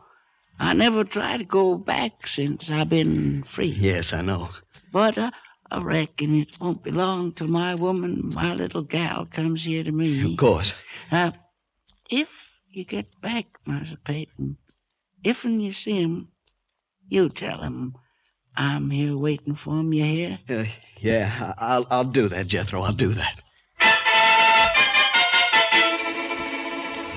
I 0.59 0.73
never 0.73 1.05
tried 1.05 1.37
to 1.37 1.45
go 1.45 1.77
back 1.77 2.27
since 2.27 2.69
I've 2.69 2.89
been 2.89 3.43
free. 3.43 3.69
Yes, 3.79 4.11
I 4.11 4.23
know. 4.23 4.49
But 4.91 5.17
uh, 5.17 5.31
I 5.71 5.81
reckon 5.81 6.35
it 6.35 6.59
won't 6.59 6.83
be 6.83 6.91
long 6.91 7.31
till 7.31 7.47
my 7.47 7.75
woman, 7.75 8.29
my 8.35 8.53
little 8.53 8.81
gal, 8.81 9.25
comes 9.25 9.63
here 9.63 9.85
to 9.85 9.91
me. 9.93 10.33
Of 10.33 10.37
course. 10.37 10.73
Uh, 11.09 11.31
if 12.09 12.27
you 12.69 12.83
get 12.83 13.21
back, 13.21 13.45
Master 13.65 13.99
Peyton, 14.03 14.57
if 15.23 15.45
and 15.45 15.63
you 15.63 15.71
see 15.71 16.01
him, 16.01 16.27
you 17.07 17.29
tell 17.29 17.61
him 17.61 17.95
I'm 18.55 18.89
here 18.89 19.15
waiting 19.17 19.55
for 19.55 19.79
him. 19.79 19.93
You 19.93 20.03
hear? 20.03 20.39
Uh, 20.49 20.65
yeah, 20.99 21.53
I- 21.57 21.75
I'll, 21.75 21.87
I'll 21.89 22.03
do 22.03 22.27
that, 22.29 22.47
Jethro. 22.47 22.81
I'll 22.81 22.93
do 22.93 23.09
that. 23.13 23.41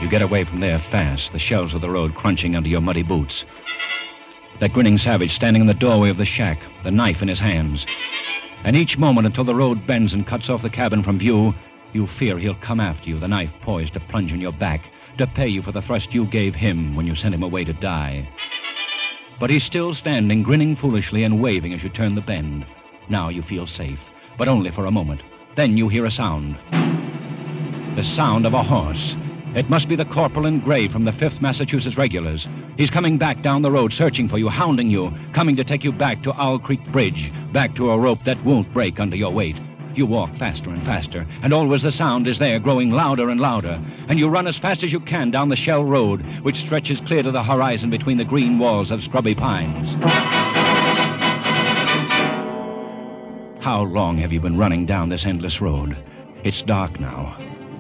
You 0.01 0.09
get 0.09 0.23
away 0.23 0.43
from 0.45 0.59
there 0.61 0.79
fast, 0.81 1.33
the 1.33 1.39
shells 1.39 1.75
of 1.75 1.81
the 1.81 1.91
road 1.91 2.15
crunching 2.17 2.57
under 2.57 2.69
your 2.69 2.81
muddy 2.81 3.03
boots. 3.05 3.45
That 4.59 4.73
grinning 4.73 4.99
savage 4.99 5.31
standing 5.33 5.61
in 5.63 5.69
the 5.69 5.75
doorway 5.75 6.11
of 6.11 6.17
the 6.17 6.25
shack, 6.25 6.61
the 6.83 6.91
knife 6.91 7.23
in 7.23 7.29
his 7.29 7.39
hands. 7.39 7.87
And 8.65 8.77
each 8.77 8.99
moment 8.99 9.27
until 9.27 9.45
the 9.45 9.55
road 9.55 9.87
bends 9.87 10.13
and 10.13 10.27
cuts 10.27 10.51
off 10.51 10.63
the 10.63 10.71
cabin 10.71 11.03
from 11.05 11.19
view, 11.19 11.55
you 11.93 12.07
fear 12.07 12.39
he'll 12.39 12.55
come 12.57 12.81
after 12.81 13.09
you, 13.09 13.19
the 13.19 13.29
knife 13.29 13.53
poised 13.61 13.95
to 13.95 14.01
plunge 14.01 14.33
in 14.33 14.41
your 14.41 14.53
back, 14.53 14.91
to 15.19 15.27
pay 15.27 15.47
you 15.49 15.63
for 15.63 15.73
the 15.73 15.83
thrust 15.83 16.15
you 16.15 16.25
gave 16.27 16.55
him 16.55 16.97
when 16.97 17.07
you 17.07 17.15
sent 17.15 17.35
him 17.35 17.43
away 17.43 17.65
to 17.65 17.73
die. 17.73 18.29
But 19.39 19.51
he's 19.51 19.65
still 19.65 19.95
standing, 19.95 20.43
grinning 20.43 20.77
foolishly 20.77 21.25
and 21.25 21.41
waving 21.41 21.73
as 21.73 21.83
you 21.83 21.89
turn 21.89 22.15
the 22.15 22.21
bend. 22.21 22.65
Now 23.09 23.29
you 23.29 23.43
feel 23.43 23.67
safe, 23.67 24.01
but 24.39 24.49
only 24.49 24.71
for 24.71 24.87
a 24.87 24.91
moment. 24.91 25.23
Then 25.57 25.77
you 25.77 25.89
hear 25.89 26.07
a 26.07 26.11
sound. 26.11 26.57
The 27.97 28.05
sound 28.05 28.47
of 28.47 28.55
a 28.55 28.63
horse. 28.63 29.17
It 29.55 29.69
must 29.69 29.89
be 29.89 29.97
the 29.97 30.07
corporal 30.07 30.47
in 30.47 30.61
gray 30.61 30.89
from 30.89 31.05
the 31.05 31.13
5th 31.13 31.43
Massachusetts 31.43 31.99
Regulars. 31.99 32.49
He's 32.79 32.89
coming 32.89 33.19
back 33.19 33.43
down 33.43 33.61
the 33.61 33.71
road, 33.71 33.93
searching 33.93 34.29
for 34.29 34.39
you, 34.39 34.49
hounding 34.49 34.91
you, 34.91 35.13
coming 35.35 35.57
to 35.57 35.65
take 35.65 35.85
you 35.85 35.93
back 35.93 36.23
to 36.23 36.33
Owl 36.41 36.59
Creek 36.59 36.83
Bridge, 36.91 37.31
back 37.53 37.75
to 37.75 37.91
a 37.91 37.99
rope 37.99 38.25
that 38.25 38.43
won't 38.45 38.73
break 38.73 38.99
under 38.99 39.17
your 39.17 39.31
weight. 39.31 39.57
You 39.95 40.07
walk 40.07 40.35
faster 40.39 40.71
and 40.71 40.83
faster, 40.85 41.27
and 41.43 41.53
always 41.53 41.83
the 41.83 41.91
sound 41.91 42.27
is 42.27 42.39
there, 42.39 42.59
growing 42.59 42.91
louder 42.91 43.29
and 43.29 43.39
louder. 43.39 43.79
And 44.09 44.19
you 44.19 44.27
run 44.29 44.47
as 44.47 44.57
fast 44.57 44.83
as 44.85 44.93
you 44.93 45.01
can 45.01 45.31
down 45.31 45.51
the 45.51 45.57
Shell 45.57 45.85
Road, 45.85 46.23
which 46.43 46.57
stretches 46.57 47.03
clear 47.03 47.23
to 47.23 47.31
the 47.31 47.43
horizon 47.43 47.91
between 47.91 48.17
the 48.17 48.25
green 48.25 48.59
walls 48.59 48.91
of 48.91 49.03
scrubby 49.03 49.35
pines. 49.35 49.93
How 53.63 53.83
long 53.83 54.17
have 54.19 54.33
you 54.33 54.41
been 54.41 54.57
running 54.57 54.87
down 54.87 55.11
this 55.11 55.27
endless 55.27 55.61
road? 55.61 55.97
It's 56.43 56.63
dark 56.63 56.99
now. 56.99 57.37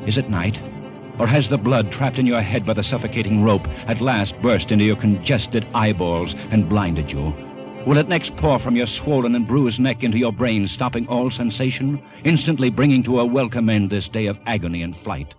Is 0.06 0.18
it 0.18 0.28
night? 0.28 0.60
Or 1.18 1.26
has 1.26 1.48
the 1.48 1.58
blood 1.58 1.90
trapped 1.90 2.18
in 2.18 2.26
your 2.26 2.42
head 2.42 2.66
by 2.66 2.74
the 2.74 2.82
suffocating 2.82 3.42
rope 3.42 3.66
at 3.86 4.02
last 4.02 4.40
burst 4.42 4.70
into 4.70 4.84
your 4.84 4.96
congested 4.96 5.66
eyeballs 5.74 6.34
and 6.50 6.68
blinded 6.68 7.10
you? 7.10 7.34
Will 7.84 7.98
it 7.98 8.08
next 8.08 8.36
pour 8.36 8.60
from 8.60 8.76
your 8.76 8.86
swollen 8.86 9.34
and 9.34 9.46
bruised 9.46 9.80
neck 9.80 10.04
into 10.04 10.16
your 10.16 10.32
brain, 10.32 10.68
stopping 10.68 11.08
all 11.08 11.32
sensation, 11.32 12.00
instantly 12.24 12.70
bringing 12.70 13.02
to 13.02 13.18
a 13.18 13.24
welcome 13.24 13.68
end 13.68 13.90
this 13.90 14.06
day 14.06 14.26
of 14.26 14.38
agony 14.46 14.82
and 14.82 14.96
flight? 14.98 15.34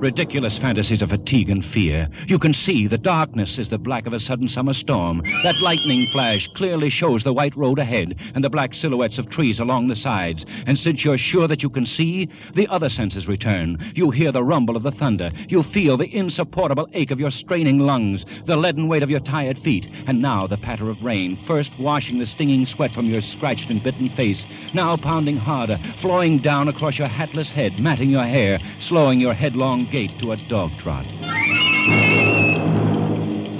Ridiculous 0.00 0.56
fantasies 0.56 1.02
of 1.02 1.10
fatigue 1.10 1.50
and 1.50 1.62
fear. 1.62 2.08
You 2.26 2.38
can 2.38 2.54
see 2.54 2.86
the 2.86 2.96
darkness 2.96 3.58
is 3.58 3.68
the 3.68 3.76
black 3.76 4.06
of 4.06 4.14
a 4.14 4.18
sudden 4.18 4.48
summer 4.48 4.72
storm. 4.72 5.20
That 5.42 5.60
lightning 5.60 6.06
flash 6.06 6.48
clearly 6.54 6.88
shows 6.88 7.22
the 7.22 7.34
white 7.34 7.54
road 7.54 7.78
ahead 7.78 8.16
and 8.34 8.42
the 8.42 8.48
black 8.48 8.74
silhouettes 8.74 9.18
of 9.18 9.28
trees 9.28 9.60
along 9.60 9.88
the 9.88 9.94
sides. 9.94 10.46
And 10.64 10.78
since 10.78 11.04
you're 11.04 11.18
sure 11.18 11.46
that 11.48 11.62
you 11.62 11.68
can 11.68 11.84
see, 11.84 12.30
the 12.54 12.66
other 12.68 12.88
senses 12.88 13.28
return. 13.28 13.92
You 13.94 14.10
hear 14.10 14.32
the 14.32 14.42
rumble 14.42 14.74
of 14.74 14.84
the 14.84 14.90
thunder. 14.90 15.28
You 15.50 15.62
feel 15.62 15.98
the 15.98 16.16
insupportable 16.16 16.88
ache 16.94 17.10
of 17.10 17.20
your 17.20 17.30
straining 17.30 17.80
lungs, 17.80 18.24
the 18.46 18.56
leaden 18.56 18.88
weight 18.88 19.02
of 19.02 19.10
your 19.10 19.20
tired 19.20 19.58
feet, 19.58 19.86
and 20.06 20.22
now 20.22 20.46
the 20.46 20.56
patter 20.56 20.88
of 20.88 21.02
rain, 21.02 21.38
first 21.46 21.78
washing 21.78 22.16
the 22.16 22.24
stinging 22.24 22.64
sweat 22.64 22.92
from 22.92 23.04
your 23.04 23.20
scratched 23.20 23.68
and 23.68 23.82
bitten 23.82 24.08
face, 24.08 24.46
now 24.72 24.96
pounding 24.96 25.36
harder, 25.36 25.78
flowing 25.98 26.38
down 26.38 26.68
across 26.68 26.98
your 26.98 27.08
hatless 27.08 27.50
head, 27.50 27.78
matting 27.78 28.08
your 28.08 28.24
hair, 28.24 28.58
slowing 28.78 29.20
your 29.20 29.34
headlong 29.34 29.89
gait 29.90 30.18
to 30.18 30.32
a 30.32 30.36
dog 30.48 30.70
trot. 30.78 31.06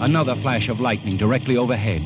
Another 0.00 0.34
flash 0.36 0.68
of 0.68 0.80
lightning 0.80 1.16
directly 1.16 1.56
overhead. 1.56 2.02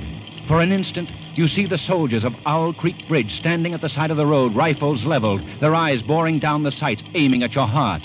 For 0.49 0.61
an 0.61 0.73
instant, 0.73 1.11
you 1.35 1.47
see 1.47 1.67
the 1.67 1.79
soldiers 1.79 2.25
of 2.25 2.35
Owl 2.47 2.73
Creek 2.73 3.07
Bridge 3.09 3.33
standing 3.33 3.75
at 3.75 3.81
the 3.81 3.89
side 3.89 4.11
of 4.11 4.17
the 4.17 4.27
road, 4.27 4.55
rifles 4.55 5.05
leveled, 5.05 5.43
their 5.61 5.75
eyes 5.75 6.03
boring 6.03 6.39
down 6.39 6.63
the 6.63 6.71
sights, 6.71 7.05
aiming 7.15 7.43
at 7.43 7.55
your 7.55 7.67
heart. 7.67 8.03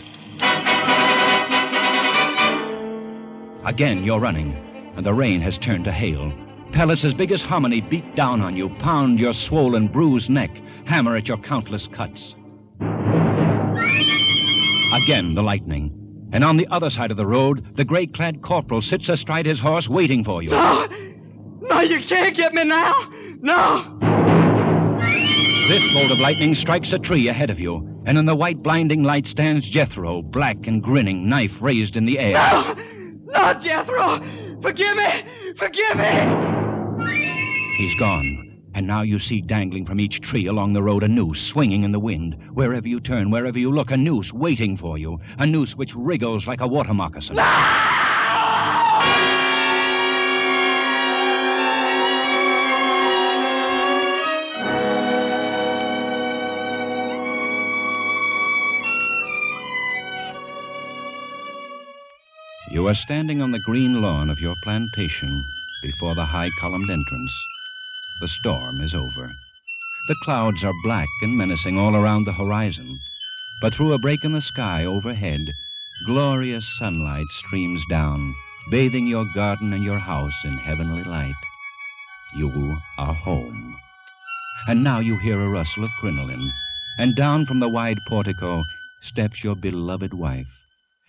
Again, 3.66 4.04
you're 4.04 4.20
running, 4.20 4.54
and 4.96 5.06
the 5.06 5.14
rain 5.14 5.42
has 5.42 5.58
turned 5.58 5.86
to 5.86 5.92
hail. 5.92 6.34
Pellets 6.72 7.04
as 7.04 7.14
big 7.14 7.32
as 7.32 7.42
hominy 7.42 7.82
beat 7.82 8.16
down 8.16 8.42
on 8.42 8.56
you, 8.56 8.70
pound 8.80 9.20
your 9.20 9.34
swollen, 9.34 9.88
bruised 9.88 10.30
neck, 10.30 10.52
hammer 10.86 11.16
at 11.16 11.28
your 11.28 11.38
countless 11.38 11.88
cuts. 11.88 12.36
Again, 14.92 15.34
the 15.36 15.44
lightning. 15.44 16.09
And 16.32 16.44
on 16.44 16.58
the 16.58 16.68
other 16.68 16.90
side 16.90 17.12
of 17.12 17.18
the 17.18 17.26
road, 17.26 17.76
the 17.76 17.86
gray 17.86 18.06
clad 18.06 18.42
corporal 18.42 18.82
sits 18.82 19.10
astride 19.10 19.46
his 19.46 19.60
horse 19.60 19.90
waiting 19.90 20.24
for 20.24 20.44
you. 20.44 20.52
No! 20.52 20.88
No, 21.62 21.82
you 21.82 22.00
can't 22.00 22.36
get 22.36 22.54
me 22.54 22.64
now! 22.64 23.12
No! 23.42 23.98
This 25.68 25.94
bolt 25.94 26.12
of 26.12 26.20
lightning 26.20 26.56
strikes 26.56 26.94
a 26.94 27.00
tree 27.00 27.28
ahead 27.28 27.50
of 27.50 27.60
you, 27.60 28.02
and 28.06 28.18
in 28.18 28.26
the 28.26 28.36
white 28.36 28.64
blinding 28.64 29.04
light 29.04 29.28
stands 29.28 29.70
Jethro, 29.70 30.22
black 30.22 30.68
and 30.68 30.82
grinning, 30.82 31.30
knife 31.30 31.62
raised 31.62 31.96
in 31.96 32.06
the 32.06 32.20
air. 32.20 32.34
No! 32.34 32.76
No, 33.26 33.54
Jethro! 33.60 34.20
Forgive 34.62 34.98
me! 34.98 35.54
Forgive 35.56 35.96
me! 35.96 37.16
He's 37.78 37.96
gone. 37.96 38.49
And 38.80 38.88
now 38.88 39.02
you 39.02 39.20
see 39.20 39.42
dangling 39.42 39.86
from 39.86 40.00
each 40.00 40.22
tree 40.22 40.46
along 40.46 40.72
the 40.72 40.82
road 40.82 41.04
a 41.04 41.08
noose 41.10 41.42
swinging 41.42 41.84
in 41.84 41.92
the 41.92 42.00
wind. 42.00 42.38
Wherever 42.54 42.88
you 42.88 43.02
turn, 43.02 43.30
wherever 43.30 43.60
you 43.60 43.74
look, 43.74 43.92
a 43.92 43.98
noose 43.98 44.32
waiting 44.32 44.78
for 44.78 44.98
you. 44.98 45.20
A 45.38 45.46
noose 45.46 45.76
which 45.76 45.94
wriggles 45.94 46.48
like 46.48 46.62
a 46.62 46.66
water 46.66 46.94
moccasin. 46.94 47.36
You 62.72 62.88
are 62.88 62.96
standing 62.96 63.42
on 63.42 63.52
the 63.52 63.60
green 63.60 64.02
lawn 64.02 64.30
of 64.30 64.40
your 64.40 64.56
plantation 64.64 65.44
before 65.82 66.16
the 66.16 66.24
high 66.24 66.50
columned 66.62 66.90
entrance. 66.90 67.38
The 68.22 68.28
storm 68.28 68.82
is 68.82 68.94
over. 68.94 69.32
The 70.10 70.16
clouds 70.24 70.64
are 70.66 70.74
black 70.84 71.08
and 71.22 71.38
menacing 71.38 71.78
all 71.78 71.96
around 71.96 72.26
the 72.26 72.34
horizon, 72.34 73.00
but 73.62 73.74
through 73.74 73.94
a 73.94 73.98
break 73.98 74.26
in 74.26 74.34
the 74.34 74.42
sky 74.42 74.84
overhead, 74.84 75.54
glorious 76.06 76.68
sunlight 76.78 77.32
streams 77.32 77.84
down, 77.90 78.36
bathing 78.72 79.08
your 79.08 79.26
garden 79.34 79.72
and 79.72 79.84
your 79.84 80.00
house 80.00 80.44
in 80.44 80.58
heavenly 80.58 81.04
light. 81.04 81.36
You 82.36 82.82
are 82.98 83.14
home. 83.14 83.80
And 84.68 84.84
now 84.84 85.00
you 85.00 85.18
hear 85.18 85.42
a 85.42 85.50
rustle 85.50 85.84
of 85.86 85.90
crinoline, 86.00 86.52
and 86.98 87.16
down 87.16 87.46
from 87.46 87.60
the 87.60 87.70
wide 87.70 88.00
portico 88.08 88.64
steps 89.02 89.44
your 89.44 89.56
beloved 89.56 90.14
wife. 90.14 90.48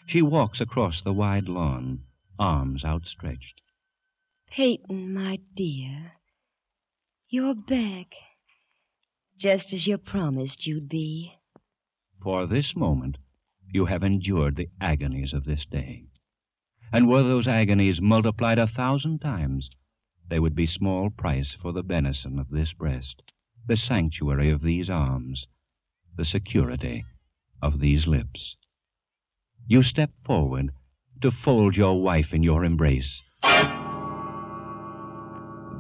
She 0.07 0.23
walks 0.23 0.61
across 0.61 1.03
the 1.03 1.13
wide 1.13 1.49
lawn, 1.49 2.05
arms 2.39 2.85
outstretched. 2.85 3.61
Peyton, 4.51 5.13
my 5.13 5.41
dear, 5.57 6.13
you're 7.31 7.55
back. 7.55 8.09
Just 9.39 9.73
as 9.73 9.87
you 9.87 9.97
promised 9.99 10.67
you'd 10.67 10.89
be. 10.89 11.33
For 12.21 12.45
this 12.47 12.75
moment, 12.75 13.19
you 13.73 13.87
have 13.87 14.03
endured 14.03 14.57
the 14.57 14.69
agonies 14.81 15.33
of 15.33 15.45
this 15.45 15.65
day. 15.65 16.07
And 16.93 17.09
were 17.09 17.23
those 17.23 17.47
agonies 17.47 18.03
multiplied 18.03 18.59
a 18.59 18.67
thousand 18.67 19.21
times, 19.21 19.71
they 20.29 20.41
would 20.41 20.57
be 20.57 20.67
small 20.67 21.09
price 21.09 21.53
for 21.53 21.73
the 21.73 21.85
benison 21.85 22.41
of 22.41 22.51
this 22.51 22.73
breast, 22.73 23.23
the 23.65 23.77
sanctuary 23.77 24.51
of 24.51 24.63
these 24.63 24.91
arms, 24.91 25.47
the 26.17 26.25
security 26.25 27.05
of 27.63 27.79
these 27.79 28.09
lips. 28.09 28.57
You 29.69 29.85
step 29.85 30.11
forward 30.25 30.73
to 31.21 31.31
fold 31.31 31.77
your 31.77 32.03
wife 32.03 32.35
in 32.35 32.43
your 32.43 32.65
embrace. 32.65 33.23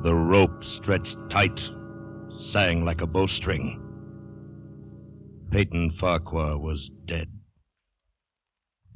The 0.02 0.14
rope 0.14 0.64
stretched 0.64 1.18
tight, 1.28 1.70
sang 2.38 2.86
like 2.86 3.02
a 3.02 3.06
bowstring. 3.06 3.78
Peyton 5.50 5.90
Farquhar 5.90 6.58
was 6.58 6.90
dead. 7.04 7.28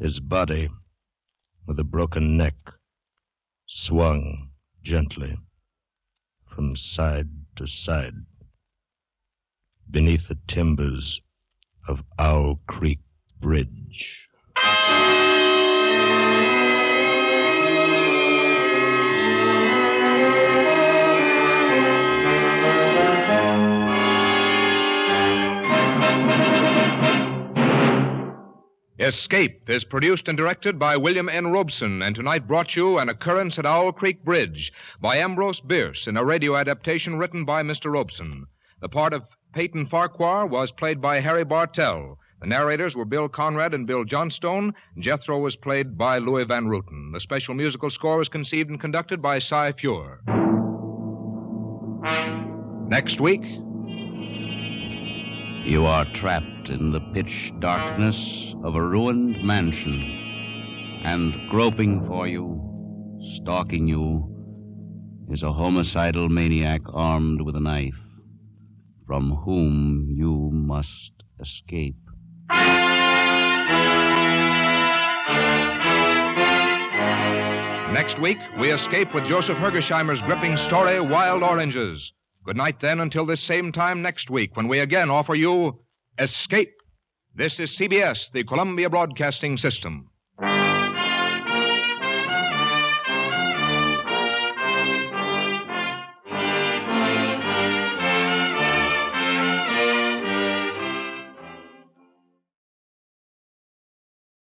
His 0.00 0.18
body, 0.18 0.70
with 1.66 1.78
a 1.78 1.84
broken 1.84 2.38
neck, 2.38 2.54
swung 3.66 4.48
gently 4.82 5.36
from 6.46 6.74
side 6.74 7.28
to 7.56 7.66
side 7.66 8.14
beneath 9.90 10.28
the 10.28 10.38
timbers 10.46 11.20
of 11.86 12.02
Owl 12.18 12.60
Creek 12.66 13.00
Bridge. 13.42 14.26
Escape 29.04 29.68
is 29.68 29.84
produced 29.84 30.28
and 30.28 30.38
directed 30.38 30.78
by 30.78 30.96
William 30.96 31.28
N. 31.28 31.48
Robson, 31.48 32.00
and 32.00 32.16
tonight 32.16 32.48
brought 32.48 32.74
you 32.74 32.96
an 32.96 33.10
occurrence 33.10 33.58
at 33.58 33.66
Owl 33.66 33.92
Creek 33.92 34.24
Bridge 34.24 34.72
by 34.98 35.16
Ambrose 35.16 35.60
Bierce 35.60 36.06
in 36.06 36.16
a 36.16 36.24
radio 36.24 36.56
adaptation 36.56 37.18
written 37.18 37.44
by 37.44 37.62
Mr. 37.62 37.92
Robson. 37.92 38.46
The 38.80 38.88
part 38.88 39.12
of 39.12 39.24
Peyton 39.52 39.88
Farquhar 39.88 40.46
was 40.46 40.72
played 40.72 41.02
by 41.02 41.20
Harry 41.20 41.44
Bartell. 41.44 42.18
The 42.40 42.46
narrators 42.46 42.96
were 42.96 43.04
Bill 43.04 43.28
Conrad 43.28 43.74
and 43.74 43.86
Bill 43.86 44.04
Johnstone. 44.04 44.72
Jethro 44.98 45.38
was 45.38 45.54
played 45.54 45.98
by 45.98 46.16
Luis 46.16 46.46
Van 46.46 46.66
Rooten. 46.66 47.12
The 47.12 47.20
special 47.20 47.54
musical 47.54 47.90
score 47.90 48.16
was 48.16 48.30
conceived 48.30 48.70
and 48.70 48.80
conducted 48.80 49.20
by 49.20 49.38
Cy 49.38 49.72
Feuer. 49.72 50.20
Next 52.88 53.20
week, 53.20 53.42
You 55.64 55.86
are 55.86 56.04
trapped 56.04 56.68
in 56.68 56.92
the 56.92 57.00
pitch 57.00 57.50
darkness 57.58 58.54
of 58.62 58.74
a 58.74 58.82
ruined 58.82 59.42
mansion, 59.42 60.02
and 61.02 61.34
groping 61.48 62.06
for 62.06 62.28
you, 62.28 62.60
stalking 63.36 63.88
you, 63.88 64.28
is 65.30 65.42
a 65.42 65.50
homicidal 65.50 66.28
maniac 66.28 66.82
armed 66.92 67.40
with 67.40 67.56
a 67.56 67.60
knife, 67.60 67.98
from 69.06 69.30
whom 69.30 70.10
you 70.10 70.50
must 70.52 71.12
escape. 71.40 71.96
Next 77.90 78.18
week, 78.18 78.38
we 78.58 78.70
escape 78.70 79.14
with 79.14 79.26
Joseph 79.26 79.56
Hergesheimer's 79.56 80.20
gripping 80.20 80.58
story, 80.58 81.00
Wild 81.00 81.42
Oranges. 81.42 82.12
Good 82.44 82.56
night, 82.58 82.78
then, 82.80 83.00
until 83.00 83.24
this 83.24 83.42
same 83.42 83.72
time 83.72 84.02
next 84.02 84.28
week, 84.28 84.54
when 84.54 84.68
we 84.68 84.80
again 84.80 85.08
offer 85.10 85.34
you 85.34 85.80
Escape. 86.18 86.74
This 87.34 87.58
is 87.58 87.70
CBS, 87.70 88.30
the 88.30 88.44
Columbia 88.44 88.90
Broadcasting 88.90 89.56
System. 89.56 90.10